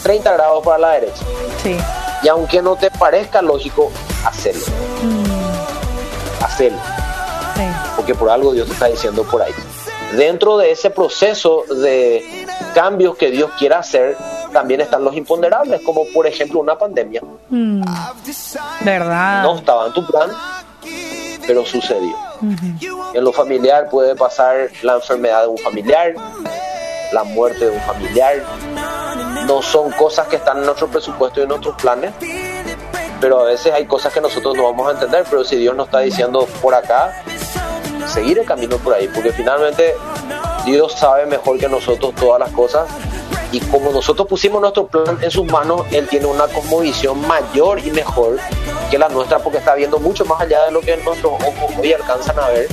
30 0.04 0.30
eh, 0.30 0.34
grados 0.34 0.63
para 0.63 0.78
la 0.78 0.91
derecha. 0.91 1.24
Sí. 1.63 1.76
Y 2.22 2.28
aunque 2.28 2.62
no 2.62 2.76
te 2.76 2.91
parezca 2.91 3.41
lógico, 3.41 3.91
hacerlo. 4.24 4.65
Mm. 5.02 6.43
Hacerlo. 6.43 6.80
Sí. 7.56 7.63
Porque 7.96 8.13
por 8.13 8.30
algo 8.30 8.54
Dios 8.54 8.67
te 8.67 8.74
está 8.74 8.86
diciendo 8.86 9.24
por 9.24 9.41
ahí. 9.41 9.54
Dentro 10.15 10.58
de 10.58 10.72
ese 10.72 10.91
proceso 10.91 11.63
de 11.69 12.46
cambios 12.76 13.15
que 13.17 13.32
Dios 13.32 13.50
quiera 13.58 13.80
hacer, 13.80 14.15
también 14.54 14.82
están 14.82 15.04
los 15.04 15.16
imponderables, 15.16 15.82
como 15.82 16.06
por 16.13 16.28
ejemplo 16.28 16.60
una 16.60 16.78
pandemia. 16.78 17.22
Mm. 17.50 17.84
¿Verdad? 18.82 19.44
No 19.44 19.58
estaba 19.58 19.88
en 19.88 19.94
tu 19.94 20.06
plan, 20.06 20.30
pero 21.46 21.66
sucedió. 21.66 22.16
En 23.13 23.24
lo 23.24 23.34
familiar 23.34 23.89
puede 23.89 24.16
pasar 24.16 24.70
la 24.82 24.96
enfermedad 24.96 25.42
de 25.42 25.48
un 25.48 25.58
familiar, 25.58 26.13
la 27.12 27.24
muerte 27.24 27.66
de 27.66 27.72
un 27.72 27.82
familiar. 27.82 28.44
No 29.46 29.62
son 29.62 29.92
cosas 29.92 30.28
que 30.28 30.38
están 30.38 30.60
en 30.60 30.66
nuestro 30.66 30.88
presupuesto 30.88 31.39
y 31.39 31.44
en 31.44 31.50
nuestros 31.50 31.76
planes, 31.76 32.13
pero 33.20 33.42
a 33.42 33.44
veces 33.46 33.74
hay 33.74 33.86
cosas 33.86 34.13
que 34.13 34.22
nosotros 34.22 34.56
no 34.56 34.63
vamos 34.63 34.88
a 34.88 34.92
entender, 34.92 35.26
pero 35.30 35.44
si 35.44 35.58
Dios 35.58 35.76
nos 35.76 35.88
está 35.88 36.00
diciendo 36.00 36.48
por 36.62 36.74
acá, 36.76 37.24
seguir 38.08 38.39
el 38.39 38.46
camino 38.46 38.78
por 38.78 38.94
ahí, 38.94 39.10
porque 39.13 39.32
finalmente 39.32 39.96
Dios 40.66 40.94
sabe 40.94 41.26
mejor 41.26 41.58
que 41.58 41.68
nosotros 41.68 42.13
todas 42.16 42.39
las 42.39 42.52
cosas 42.52 42.88
y 43.54 43.60
como 43.60 43.92
nosotros 43.92 44.28
pusimos 44.28 44.60
nuestro 44.60 44.88
plan 44.88 45.18
en 45.22 45.30
sus 45.30 45.46
manos, 45.46 45.84
Él 45.92 46.08
tiene 46.08 46.26
una 46.26 46.48
cosmovisión 46.48 47.26
mayor 47.28 47.80
y 47.86 47.92
mejor 47.92 48.39
que 48.89 48.98
la 48.98 49.08
nuestra 49.10 49.38
porque 49.38 49.60
está 49.60 49.76
viendo 49.76 50.00
mucho 50.00 50.26
más 50.26 50.42
allá 50.42 50.66
de 50.66 50.72
lo 50.72 50.82
que 50.82 50.98
nuestros 50.98 51.34
ojos 51.34 51.72
hoy 51.80 51.94
alcanzan 51.94 52.39
a 52.39 52.48
ver. 52.50 52.68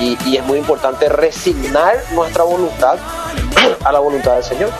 Y, 0.00 0.36
es 0.36 0.44
muy 0.44 0.58
importante 0.58 1.08
resignar 1.08 2.02
nuestra 2.12 2.42
voluntad 2.42 2.98
a 3.84 3.92
la 3.92 4.00
voluntad 4.00 4.34
del 4.34 4.44
Señor, 4.44 4.70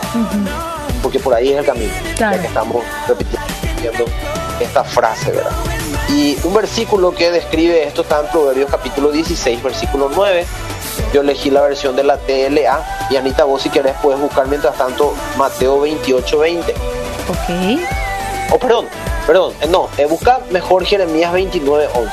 porque 1.01 1.19
por 1.19 1.33
ahí 1.33 1.53
es 1.53 1.59
el 1.59 1.65
camino, 1.65 1.93
ya 2.17 2.37
que 2.37 2.47
estamos 2.47 2.83
repitiendo 3.07 3.72
esta 4.59 4.83
frase, 4.83 5.31
¿verdad? 5.31 5.51
Y 6.09 6.37
un 6.43 6.53
versículo 6.53 7.13
que 7.13 7.31
describe 7.31 7.83
esto 7.83 8.01
está 8.01 8.21
en 8.21 8.27
Proverbios 8.27 8.69
capítulo 8.69 9.11
16, 9.11 9.61
versículo 9.63 10.09
9. 10.13 10.45
Yo 11.13 11.21
elegí 11.21 11.49
la 11.49 11.61
versión 11.61 11.95
de 11.95 12.03
la 12.03 12.17
TLA 12.17 13.07
y 13.09 13.15
Anita, 13.15 13.45
vos 13.45 13.61
si 13.61 13.69
querés 13.69 13.95
puedes 14.01 14.19
buscar 14.19 14.47
mientras 14.47 14.77
tanto 14.77 15.13
Mateo 15.37 15.81
28, 15.81 16.39
20. 16.39 16.71
Ok. 16.71 17.81
Oh, 18.51 18.59
perdón, 18.59 18.85
perdón, 19.25 19.53
eh, 19.61 19.67
no, 19.67 19.89
eh, 19.97 20.05
busca 20.05 20.39
mejor 20.51 20.85
Jeremías 20.85 21.33
29, 21.33 21.87
11. 21.93 22.09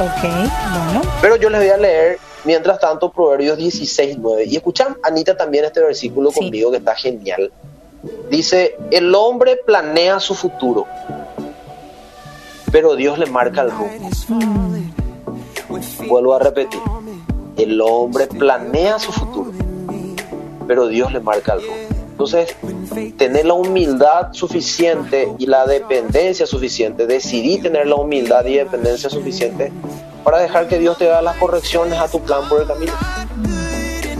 Ok, 0.00 0.22
bueno. 0.22 1.02
Pero 1.20 1.36
yo 1.36 1.48
les 1.50 1.60
voy 1.60 1.70
a 1.70 1.76
leer 1.76 2.18
Mientras 2.44 2.78
tanto, 2.78 3.12
Proverbios 3.12 3.58
16, 3.58 4.16
9. 4.18 4.44
Y 4.46 4.56
escuchan, 4.56 4.96
Anita, 5.02 5.36
también 5.36 5.64
este 5.64 5.80
versículo 5.80 6.30
conmigo 6.30 6.70
que 6.70 6.78
está 6.78 6.94
genial. 6.94 7.52
Dice, 8.30 8.76
el 8.90 9.14
hombre 9.14 9.56
planea 9.56 10.20
su 10.20 10.34
futuro, 10.34 10.86
pero 12.70 12.94
Dios 12.94 13.18
le 13.18 13.26
marca 13.26 13.62
el 13.62 13.70
rumbo. 13.70 14.10
Vuelvo 16.06 16.34
a 16.34 16.38
repetir, 16.38 16.80
el 17.56 17.80
hombre 17.80 18.26
planea 18.26 18.98
su 18.98 19.12
futuro, 19.12 19.52
pero 20.66 20.86
Dios 20.86 21.12
le 21.12 21.20
marca 21.20 21.54
el 21.54 21.62
rumbo. 21.62 21.88
Entonces, 22.10 22.54
tener 23.16 23.46
la 23.46 23.54
humildad 23.54 24.32
suficiente 24.32 25.32
y 25.38 25.46
la 25.46 25.66
dependencia 25.66 26.46
suficiente, 26.46 27.06
decidí 27.06 27.58
tener 27.58 27.86
la 27.86 27.96
humildad 27.96 28.44
y 28.44 28.56
dependencia 28.56 29.08
suficiente 29.08 29.72
para 30.24 30.38
dejar 30.38 30.68
que 30.68 30.78
Dios 30.78 30.98
te 30.98 31.08
haga 31.08 31.22
las 31.22 31.36
correcciones 31.36 31.98
a 31.98 32.08
tu 32.08 32.20
plan 32.20 32.48
por 32.48 32.60
el 32.60 32.66
camino. 32.66 32.92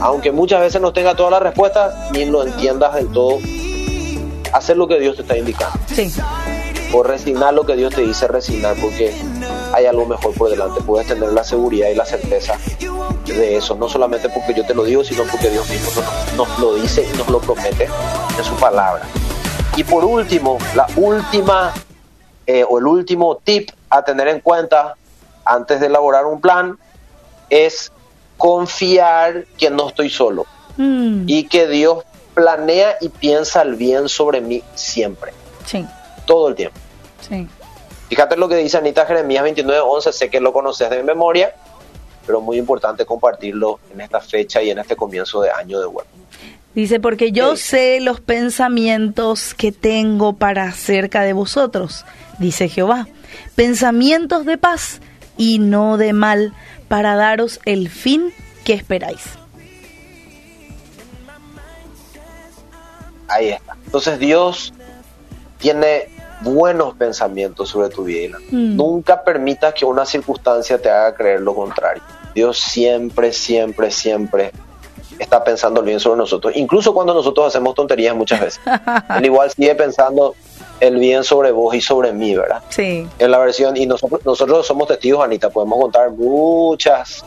Aunque 0.01 0.31
muchas 0.31 0.61
veces 0.61 0.81
no 0.81 0.93
tenga 0.93 1.15
todas 1.15 1.31
las 1.31 1.41
respuestas 1.41 2.11
ni 2.11 2.25
lo 2.25 2.43
entiendas 2.43 2.95
del 2.95 3.09
todo, 3.09 3.39
hacer 4.53 4.77
lo 4.77 4.87
que 4.87 4.99
Dios 4.99 5.15
te 5.15 5.21
está 5.23 5.37
indicando. 5.37 5.77
Sí. 5.87 6.11
O 6.93 7.03
resignar 7.03 7.53
lo 7.53 7.65
que 7.65 7.75
Dios 7.75 7.93
te 7.93 8.01
dice 8.01 8.27
resignar 8.27 8.75
porque 8.81 9.13
hay 9.73 9.85
algo 9.85 10.05
mejor 10.05 10.33
por 10.33 10.49
delante. 10.49 10.81
Puedes 10.81 11.07
tener 11.07 11.31
la 11.33 11.43
seguridad 11.43 11.89
y 11.89 11.95
la 11.95 12.05
certeza 12.05 12.57
de 13.25 13.57
eso, 13.57 13.75
no 13.75 13.87
solamente 13.87 14.27
porque 14.29 14.53
yo 14.53 14.65
te 14.65 14.73
lo 14.73 14.83
digo, 14.83 15.03
sino 15.03 15.23
porque 15.23 15.49
Dios 15.49 15.69
mismo 15.69 15.89
nos, 16.35 16.59
lo 16.59 16.75
dice 16.75 17.07
y 17.13 17.17
nos 17.17 17.29
lo 17.29 17.39
promete 17.39 17.87
en 18.37 18.43
su 18.43 18.55
palabra. 18.55 19.03
Y 19.75 19.83
por 19.83 20.03
último, 20.03 20.57
la 20.75 20.87
última 20.95 21.71
eh, 22.47 22.65
o 22.67 22.79
el 22.79 22.87
último 22.87 23.39
tip 23.43 23.69
a 23.89 24.01
tener 24.01 24.27
en 24.27 24.39
cuenta 24.39 24.95
antes 25.45 25.79
de 25.79 25.85
elaborar 25.85 26.25
un 26.25 26.41
plan 26.41 26.77
es 27.49 27.91
confiar 28.37 29.45
que 29.57 29.69
no 29.69 29.89
estoy 29.89 30.09
solo 30.09 30.45
mm. 30.77 31.25
y 31.27 31.43
que 31.43 31.67
Dios 31.67 32.03
planea 32.39 32.95
y 33.01 33.09
piensa 33.09 33.61
el 33.63 33.75
bien 33.75 34.07
sobre 34.07 34.39
mí 34.39 34.63
siempre. 34.73 35.33
Sí. 35.65 35.85
Todo 36.25 36.47
el 36.47 36.55
tiempo. 36.55 36.79
Sí. 37.27 37.45
Fíjate 38.07 38.37
lo 38.37 38.47
que 38.47 38.55
dice 38.55 38.77
Anita 38.77 39.05
Jeremías 39.05 39.43
29:11, 39.43 40.13
sé 40.13 40.29
que 40.29 40.39
lo 40.39 40.53
conoces 40.53 40.89
de 40.89 41.03
memoria, 41.03 41.53
pero 42.25 42.39
muy 42.39 42.57
importante 42.57 43.05
compartirlo 43.05 43.81
en 43.91 43.99
esta 43.99 44.21
fecha 44.21 44.61
y 44.61 44.69
en 44.69 44.79
este 44.79 44.95
comienzo 44.95 45.41
de 45.41 45.51
año 45.51 45.81
de 45.81 45.85
vuelta. 45.85 46.11
Dice, 46.73 47.01
porque 47.01 47.33
yo 47.33 47.57
sé 47.57 47.99
los 47.99 48.21
pensamientos 48.21 49.53
que 49.53 49.73
tengo 49.73 50.33
para 50.33 50.63
acerca 50.63 51.23
de 51.23 51.33
vosotros, 51.33 52.05
dice 52.37 52.69
Jehová, 52.69 53.07
pensamientos 53.55 54.45
de 54.45 54.57
paz 54.57 55.01
y 55.35 55.59
no 55.59 55.97
de 55.97 56.13
mal, 56.13 56.53
para 56.87 57.15
daros 57.15 57.59
el 57.65 57.89
fin 57.89 58.31
que 58.63 58.73
esperáis. 58.73 59.21
Ahí 63.29 63.49
está. 63.49 63.75
Entonces 63.85 64.19
Dios 64.19 64.73
tiene 65.57 66.09
buenos 66.41 66.95
pensamientos 66.95 67.69
sobre 67.69 67.89
tu 67.89 68.03
vida. 68.03 68.37
Mm. 68.51 68.75
Nunca 68.75 69.23
permitas 69.23 69.73
que 69.73 69.85
una 69.85 70.05
circunstancia 70.05 70.81
te 70.81 70.89
haga 70.89 71.13
creer 71.13 71.41
lo 71.41 71.53
contrario. 71.53 72.01
Dios 72.33 72.59
siempre, 72.59 73.31
siempre, 73.33 73.91
siempre 73.91 74.51
está 75.17 75.43
pensando 75.43 75.81
bien 75.81 75.99
sobre 75.99 76.17
nosotros. 76.17 76.53
Incluso 76.55 76.93
cuando 76.93 77.13
nosotros 77.13 77.47
hacemos 77.47 77.75
tonterías 77.75 78.15
muchas 78.15 78.39
veces. 78.39 78.61
Él 79.17 79.25
igual 79.25 79.51
sigue 79.51 79.75
pensando 79.75 80.35
el 80.79 80.97
bien 80.97 81.23
sobre 81.23 81.51
vos 81.51 81.75
y 81.75 81.81
sobre 81.81 82.13
mí, 82.13 82.35
¿verdad? 82.35 82.63
Sí. 82.69 83.05
En 83.19 83.31
la 83.31 83.37
versión, 83.39 83.75
y 83.75 83.85
nosotros, 83.85 84.21
nosotros 84.25 84.65
somos 84.65 84.87
testigos, 84.87 85.23
Anita, 85.23 85.49
podemos 85.49 85.79
contar 85.79 86.11
muchas, 86.11 87.25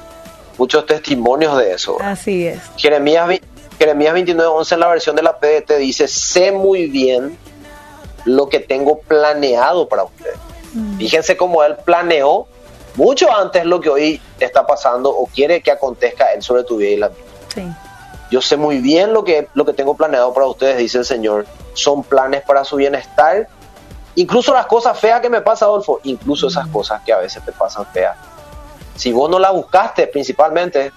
muchos 0.57 0.87
testimonios 0.87 1.59
de 1.59 1.73
eso. 1.73 1.99
Así 2.01 2.47
es. 2.47 2.61
Jeremías, 2.79 3.41
Jeremías 3.79 4.15
29, 4.15 4.49
11 4.49 4.75
en 4.75 4.81
la 4.81 4.89
versión 4.89 5.17
de 5.17 5.23
la 5.23 5.39
PDT 5.39 5.79
dice, 5.79 6.09
sé 6.09 6.53
muy 6.53 6.87
bien 6.89 7.39
lo 8.25 8.49
que 8.49 8.61
tengo 8.61 9.01
planeado 9.01 9.89
para 9.89 10.05
ustedes. 10.05 10.37
Mm. 10.75 10.99
Fíjense 10.99 11.37
cómo 11.37 11.63
él 11.65 11.77
planeó 11.85 12.47
mucho 12.95 13.35
antes 13.35 13.65
lo 13.65 13.81
que 13.81 13.89
hoy 13.89 14.21
está 14.39 14.67
pasando 14.67 15.11
o 15.11 15.27
quiere 15.27 15.63
que 15.63 15.71
acontezca 15.71 16.27
él 16.33 16.43
sobre 16.43 16.65
tu 16.65 16.77
vida 16.77 16.91
y 16.91 16.97
la 16.97 17.09
mía. 17.09 17.19
Sí. 17.55 17.63
Yo 18.31 18.41
sé 18.41 18.57
muy 18.57 18.79
bien 18.79 19.13
lo 19.13 19.25
que, 19.25 19.49
lo 19.53 19.67
que 19.67 19.75
tengo 19.75 19.95
planeado 19.95 20.33
para 20.33 20.47
ustedes, 20.47 20.79
dice 20.79 20.99
el 20.99 21.05
Señor. 21.05 21.47
Son 21.75 22.03
planes 22.03 22.43
para 22.43 22.65
su 22.65 22.77
bienestar. 22.77 23.47
Incluso 24.15 24.55
las 24.55 24.65
cosas 24.65 24.99
feas 24.99 25.21
que 25.21 25.29
me 25.29 25.43
pasa, 25.43 25.67
Adolfo, 25.67 26.01
incluso 26.05 26.49
esas 26.49 26.67
cosas 26.69 27.03
que 27.05 27.13
a 27.13 27.19
veces 27.19 27.45
te 27.45 27.53
pasan 27.53 27.85
feas. 27.93 28.17
Si 28.97 29.13
vos 29.13 29.29
no 29.29 29.39
las 29.39 29.53
buscaste 29.53 30.07
principalmente, 30.07 30.93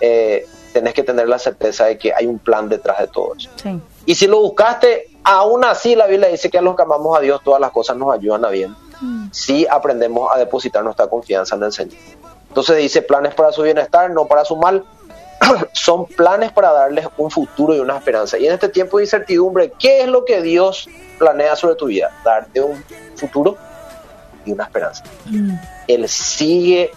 eh, 0.00 0.48
tenés 0.72 0.94
que 0.94 1.02
tener 1.02 1.28
la 1.28 1.38
certeza 1.38 1.86
de 1.86 1.98
que 1.98 2.12
hay 2.14 2.26
un 2.26 2.38
plan 2.38 2.68
detrás 2.68 2.98
de 2.98 3.08
todo 3.08 3.34
eso. 3.36 3.50
Y 4.06 4.14
si 4.14 4.26
lo 4.26 4.40
buscaste, 4.40 5.10
aún 5.24 5.64
así 5.64 5.94
la 5.94 6.06
Biblia 6.06 6.28
dice 6.28 6.50
que 6.50 6.58
a 6.58 6.62
los 6.62 6.76
que 6.76 6.82
amamos 6.82 7.16
a 7.16 7.20
Dios 7.20 7.40
todas 7.44 7.60
las 7.60 7.70
cosas 7.70 7.96
nos 7.96 8.12
ayudan 8.12 8.44
a 8.44 8.48
bien. 8.48 8.74
Mm. 9.00 9.28
Si 9.32 9.66
aprendemos 9.66 10.30
a 10.34 10.38
depositar 10.38 10.82
nuestra 10.82 11.06
confianza 11.06 11.56
en 11.56 11.62
el 11.62 11.72
Señor. 11.72 11.98
Entonces 12.48 12.76
dice 12.78 13.02
planes 13.02 13.34
para 13.34 13.52
su 13.52 13.62
bienestar, 13.62 14.10
no 14.10 14.26
para 14.26 14.44
su 14.44 14.56
mal. 14.56 14.84
son 15.72 16.06
planes 16.06 16.52
para 16.52 16.72
darles 16.72 17.06
un 17.16 17.30
futuro 17.30 17.74
y 17.74 17.78
una 17.78 17.96
esperanza. 17.96 18.38
Y 18.38 18.46
en 18.46 18.54
este 18.54 18.68
tiempo 18.68 18.98
de 18.98 19.04
incertidumbre, 19.04 19.72
¿qué 19.78 20.02
es 20.02 20.08
lo 20.08 20.24
que 20.24 20.42
Dios 20.42 20.88
planea 21.18 21.54
sobre 21.56 21.74
tu 21.76 21.86
vida? 21.86 22.10
Darte 22.24 22.60
un 22.60 22.82
futuro 23.14 23.56
y 24.44 24.52
una 24.52 24.64
esperanza. 24.64 25.04
Mm. 25.26 25.52
Él 25.86 26.08
sigue 26.08 26.90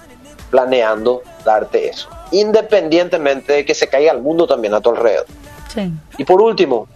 planeando 0.49 1.21
darte 1.45 1.89
eso, 1.89 2.09
independientemente 2.31 3.53
de 3.53 3.65
que 3.65 3.73
se 3.73 3.87
caiga 3.87 4.11
el 4.11 4.21
mundo 4.21 4.47
también 4.47 4.73
a 4.73 4.81
tu 4.81 4.89
alrededor. 4.89 5.25
Y 6.17 6.25
por 6.25 6.41
último, 6.41 6.87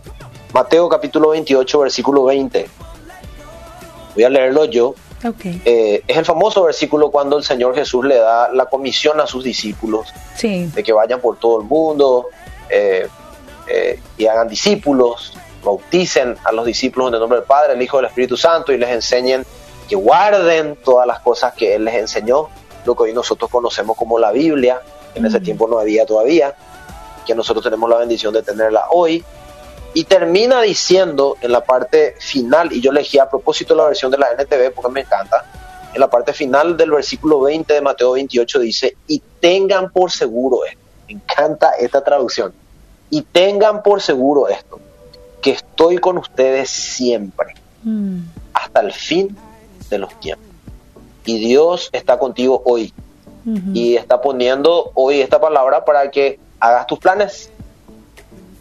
Mateo 0.54 0.90
capítulo 0.90 1.30
28, 1.30 1.80
versículo 1.80 2.26
20. 2.26 2.68
Voy 4.16 4.24
a 4.24 4.30
leerlo 4.30 4.66
yo. 4.66 4.96
Eh, 5.44 6.04
es 6.08 6.18
el 6.18 6.26
famoso 6.26 6.64
versículo 6.64 7.10
cuando 7.10 7.38
el 7.38 7.44
Señor 7.44 7.74
Jesús 7.74 8.06
le 8.06 8.18
da 8.18 8.52
la 8.52 8.68
comisión 8.68 9.20
a 9.20 9.26
sus 9.26 9.44
discípulos 9.44 10.14
de 10.42 10.84
que 10.84 10.94
vayan 10.94 11.20
por 11.20 11.40
todo 11.40 11.62
el 11.62 11.66
mundo 11.66 12.28
eh, 12.70 13.08
eh, 13.68 14.00
y 14.18 14.28
hagan 14.28 14.48
discípulos, 14.48 15.34
bauticen 15.64 16.38
a 16.44 16.52
los 16.52 16.66
discípulos 16.66 17.08
en 17.10 17.16
el 17.16 17.20
nombre 17.22 17.40
del 17.40 17.48
Padre, 17.48 17.74
el 17.74 17.82
Hijo 17.82 17.98
y 17.98 18.00
el 18.02 18.06
Espíritu 18.06 18.38
Santo 18.38 18.72
y 18.72 18.78
les 18.78 18.90
enseñen 18.90 19.44
que 19.90 19.96
guarden 19.96 20.78
todas 20.84 21.08
las 21.08 21.20
cosas 21.20 21.54
que 21.54 21.76
Él 21.76 21.86
les 21.86 21.96
enseñó, 21.96 22.50
lo 22.86 22.96
que 22.96 23.04
hoy 23.04 23.14
nosotros 23.14 23.50
conocemos 23.50 23.98
como 23.98 24.20
la 24.20 24.32
Biblia, 24.32 24.82
en 25.16 25.26
ese 25.26 25.40
tiempo 25.40 25.68
no 25.68 25.80
había 25.80 26.06
todavía, 26.06 26.54
que 27.26 27.34
nosotros 27.34 27.64
tenemos 27.64 27.90
la 27.90 27.98
bendición 27.98 28.34
de 28.34 28.44
tenerla 28.44 28.88
hoy. 28.92 29.24
Y 29.94 30.04
termina 30.04 30.62
diciendo 30.62 31.38
en 31.42 31.54
la 31.54 31.64
parte 31.64 32.16
final, 32.20 32.72
y 32.74 32.82
yo 32.82 32.92
elegí 32.92 33.18
a 33.18 33.30
propósito 33.30 33.74
la 33.76 33.86
versión 33.86 34.12
de 34.12 34.18
la 34.18 34.28
NTV 34.34 34.74
porque 34.74 34.92
me 34.92 35.02
encanta, 35.02 35.46
en 35.94 36.02
la 36.02 36.10
parte 36.10 36.34
final 36.34 36.76
del 36.76 36.92
versículo 36.92 37.40
20 37.40 37.74
de 37.74 37.82
Mateo 37.82 38.12
28 38.12 38.60
dice, 38.60 38.98
y 39.08 39.22
tengan 39.40 39.90
por 39.92 40.12
seguro 40.12 40.66
esto, 40.66 40.80
me 41.08 41.14
encanta 41.14 41.72
esta 41.80 42.04
traducción, 42.04 42.54
y 43.10 43.22
tengan 43.22 43.82
por 43.82 44.02
seguro 44.02 44.50
esto, 44.50 44.82
que 45.42 45.52
estoy 45.52 46.00
con 46.00 46.18
ustedes 46.18 46.70
siempre, 46.70 47.56
mm. 47.84 48.20
hasta 48.54 48.82
el 48.82 48.92
fin 48.92 49.38
de 49.90 49.98
los 49.98 50.20
tiempos. 50.20 50.46
Y 51.26 51.40
Dios 51.40 51.90
está 51.94 52.20
contigo 52.20 52.62
hoy. 52.66 52.94
Y 53.74 53.96
está 53.96 54.22
poniendo 54.22 54.92
hoy 54.96 55.22
esta 55.22 55.40
palabra 55.40 55.86
para 55.86 56.10
que 56.10 56.40
hagas 56.60 56.88
tus 56.88 56.98
planes 56.98 57.52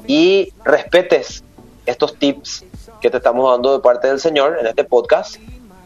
y 0.07 0.53
respetes 0.63 1.43
estos 1.87 2.17
tips 2.17 2.65
que 3.01 3.11
te 3.11 3.17
estamos 3.17 3.51
dando 3.51 3.73
de 3.73 3.83
parte 3.83 4.09
del 4.09 4.21
Señor 4.21 4.59
en 4.61 4.67
este 4.67 4.85
podcast 4.85 5.37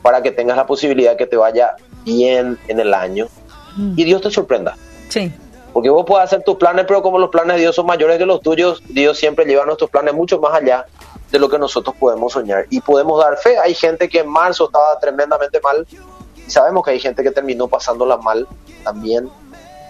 para 0.02 0.22
que 0.22 0.32
tengas 0.32 0.56
la 0.56 0.66
posibilidad 0.66 1.12
de 1.12 1.16
que 1.16 1.26
te 1.26 1.36
vaya 1.36 1.76
bien 2.04 2.58
en 2.66 2.80
el 2.80 2.92
año 2.92 3.28
y 3.96 4.04
Dios 4.04 4.20
te 4.20 4.30
sorprenda. 4.30 4.76
Sí. 5.08 5.32
Porque 5.72 5.90
vos 5.90 6.04
puedes 6.06 6.24
hacer 6.24 6.42
tus 6.42 6.56
planes, 6.56 6.86
pero 6.88 7.02
como 7.02 7.18
los 7.18 7.30
planes 7.30 7.56
de 7.56 7.60
Dios 7.60 7.76
son 7.76 7.86
mayores 7.86 8.18
que 8.18 8.26
los 8.26 8.40
tuyos, 8.40 8.82
Dios 8.88 9.16
siempre 9.18 9.44
lleva 9.44 9.64
nuestros 9.64 9.90
planes 9.90 10.14
mucho 10.14 10.40
más 10.40 10.54
allá 10.54 10.86
de 11.30 11.38
lo 11.38 11.48
que 11.48 11.58
nosotros 11.58 11.94
podemos 11.98 12.32
soñar. 12.32 12.66
Y 12.70 12.80
podemos 12.80 13.22
dar 13.22 13.36
fe. 13.36 13.58
Hay 13.58 13.74
gente 13.74 14.08
que 14.08 14.20
en 14.20 14.28
marzo 14.28 14.64
estaba 14.64 14.98
tremendamente 14.98 15.60
mal. 15.60 15.86
Y 16.48 16.50
sabemos 16.50 16.82
que 16.82 16.92
hay 16.92 16.98
gente 16.98 17.22
que 17.22 17.30
terminó 17.30 17.68
pasándola 17.68 18.16
mal 18.16 18.48
también. 18.82 19.28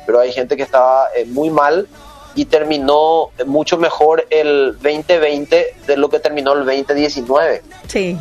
Pero 0.06 0.18
hay 0.18 0.32
gente 0.32 0.56
que 0.56 0.64
estaba 0.64 1.06
eh, 1.14 1.24
muy 1.24 1.50
mal 1.50 1.86
y 2.34 2.46
terminó 2.46 3.30
mucho 3.46 3.78
mejor 3.78 4.26
el 4.28 4.76
2020 4.82 5.76
de 5.86 5.96
lo 5.96 6.08
que 6.08 6.18
terminó 6.18 6.54
el 6.54 6.66
2019. 6.66 7.62
Sí. 7.86 8.18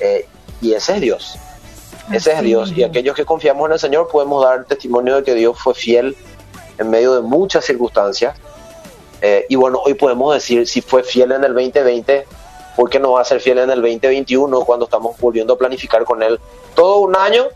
Eh, 0.00 0.26
y 0.60 0.72
ese 0.72 0.96
es 0.96 1.00
Dios. 1.00 1.38
Ese 2.12 2.32
es 2.32 2.42
Dios. 2.42 2.72
Y 2.74 2.82
aquellos 2.82 3.14
que 3.14 3.24
confiamos 3.24 3.66
en 3.66 3.74
el 3.74 3.78
Señor 3.78 4.08
podemos 4.08 4.44
dar 4.44 4.64
testimonio 4.64 5.14
de 5.14 5.22
que 5.22 5.34
Dios 5.34 5.56
fue 5.56 5.72
fiel 5.72 6.16
en 6.78 6.90
medio 6.90 7.14
de 7.14 7.20
muchas 7.20 7.64
circunstancias. 7.64 8.36
Eh, 9.20 9.46
y 9.48 9.54
bueno, 9.54 9.80
hoy 9.84 9.94
podemos 9.94 10.34
decir 10.34 10.66
si 10.66 10.80
fue 10.80 11.04
fiel 11.04 11.30
en 11.30 11.44
el 11.44 11.54
2020, 11.54 12.26
¿por 12.76 12.90
qué 12.90 12.98
no 12.98 13.12
va 13.12 13.20
a 13.20 13.24
ser 13.24 13.38
fiel 13.40 13.58
en 13.58 13.70
el 13.70 13.80
2021 13.80 14.64
cuando 14.64 14.86
estamos 14.86 15.16
volviendo 15.20 15.52
a 15.52 15.58
planificar 15.58 16.04
con 16.04 16.24
Él 16.24 16.40
todo 16.74 16.98
un 16.98 17.16
año, 17.16 17.46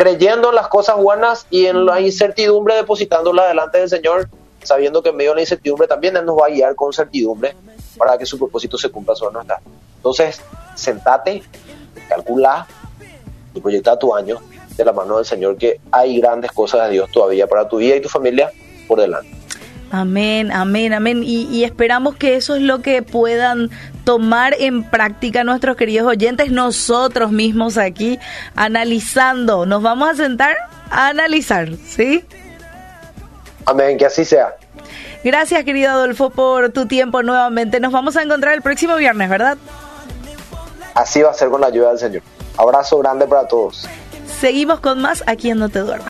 creyendo 0.00 0.48
en 0.48 0.54
las 0.54 0.68
cosas 0.68 0.96
buenas 0.96 1.46
y 1.50 1.66
en 1.66 1.84
la 1.84 2.00
incertidumbre 2.00 2.74
depositándola 2.74 3.46
delante 3.48 3.80
del 3.80 3.90
Señor, 3.90 4.30
sabiendo 4.62 5.02
que 5.02 5.10
en 5.10 5.16
medio 5.16 5.32
de 5.32 5.34
la 5.34 5.40
incertidumbre 5.42 5.86
también 5.86 6.16
Él 6.16 6.24
nos 6.24 6.38
va 6.38 6.46
a 6.46 6.48
guiar 6.48 6.74
con 6.74 6.90
certidumbre 6.94 7.54
para 7.98 8.16
que 8.16 8.24
su 8.24 8.38
propósito 8.38 8.78
se 8.78 8.88
cumpla 8.88 9.14
sobre 9.14 9.34
nuestra. 9.34 9.60
Entonces, 9.96 10.40
sentate, 10.74 11.42
calcula 12.08 12.66
y 13.52 13.60
proyecta 13.60 13.98
tu 13.98 14.14
año 14.14 14.38
de 14.74 14.84
la 14.86 14.94
mano 14.94 15.18
del 15.18 15.26
Señor, 15.26 15.58
que 15.58 15.82
hay 15.92 16.18
grandes 16.18 16.50
cosas 16.52 16.86
de 16.86 16.94
Dios 16.94 17.10
todavía 17.12 17.46
para 17.46 17.68
tu 17.68 17.76
vida 17.76 17.96
y 17.96 18.00
tu 18.00 18.08
familia 18.08 18.50
por 18.88 19.02
delante. 19.02 19.30
Amén, 19.90 20.52
amén, 20.52 20.92
amén. 20.92 21.22
Y, 21.24 21.64
esperamos 21.64 22.14
que 22.14 22.36
eso 22.36 22.54
es 22.54 22.62
lo 22.62 22.80
que 22.80 23.02
puedan 23.02 23.70
tomar 24.04 24.54
en 24.58 24.84
práctica 24.84 25.42
nuestros 25.42 25.76
queridos 25.76 26.06
oyentes, 26.06 26.52
nosotros 26.52 27.32
mismos 27.32 27.76
aquí, 27.76 28.18
analizando. 28.54 29.66
Nos 29.66 29.82
vamos 29.82 30.10
a 30.10 30.14
sentar 30.14 30.56
a 30.90 31.08
analizar, 31.08 31.68
¿sí? 31.86 32.24
Amén, 33.66 33.98
que 33.98 34.06
así 34.06 34.24
sea. 34.24 34.54
Gracias, 35.24 35.64
querido 35.64 35.90
Adolfo, 35.90 36.30
por 36.30 36.70
tu 36.70 36.86
tiempo 36.86 37.22
nuevamente. 37.22 37.80
Nos 37.80 37.92
vamos 37.92 38.16
a 38.16 38.22
encontrar 38.22 38.54
el 38.54 38.62
próximo 38.62 38.96
viernes, 38.96 39.28
¿verdad? 39.28 39.58
Así 40.94 41.20
va 41.20 41.30
a 41.30 41.34
ser 41.34 41.48
con 41.50 41.60
la 41.60 41.66
ayuda 41.66 41.90
del 41.90 41.98
Señor. 41.98 42.22
Abrazo 42.56 42.98
grande 42.98 43.26
para 43.26 43.46
todos. 43.46 43.88
Seguimos 44.40 44.80
con 44.80 45.00
más 45.00 45.22
aquí 45.26 45.50
en 45.50 45.58
No 45.58 45.68
Te 45.68 45.80
Duermas. 45.80 46.08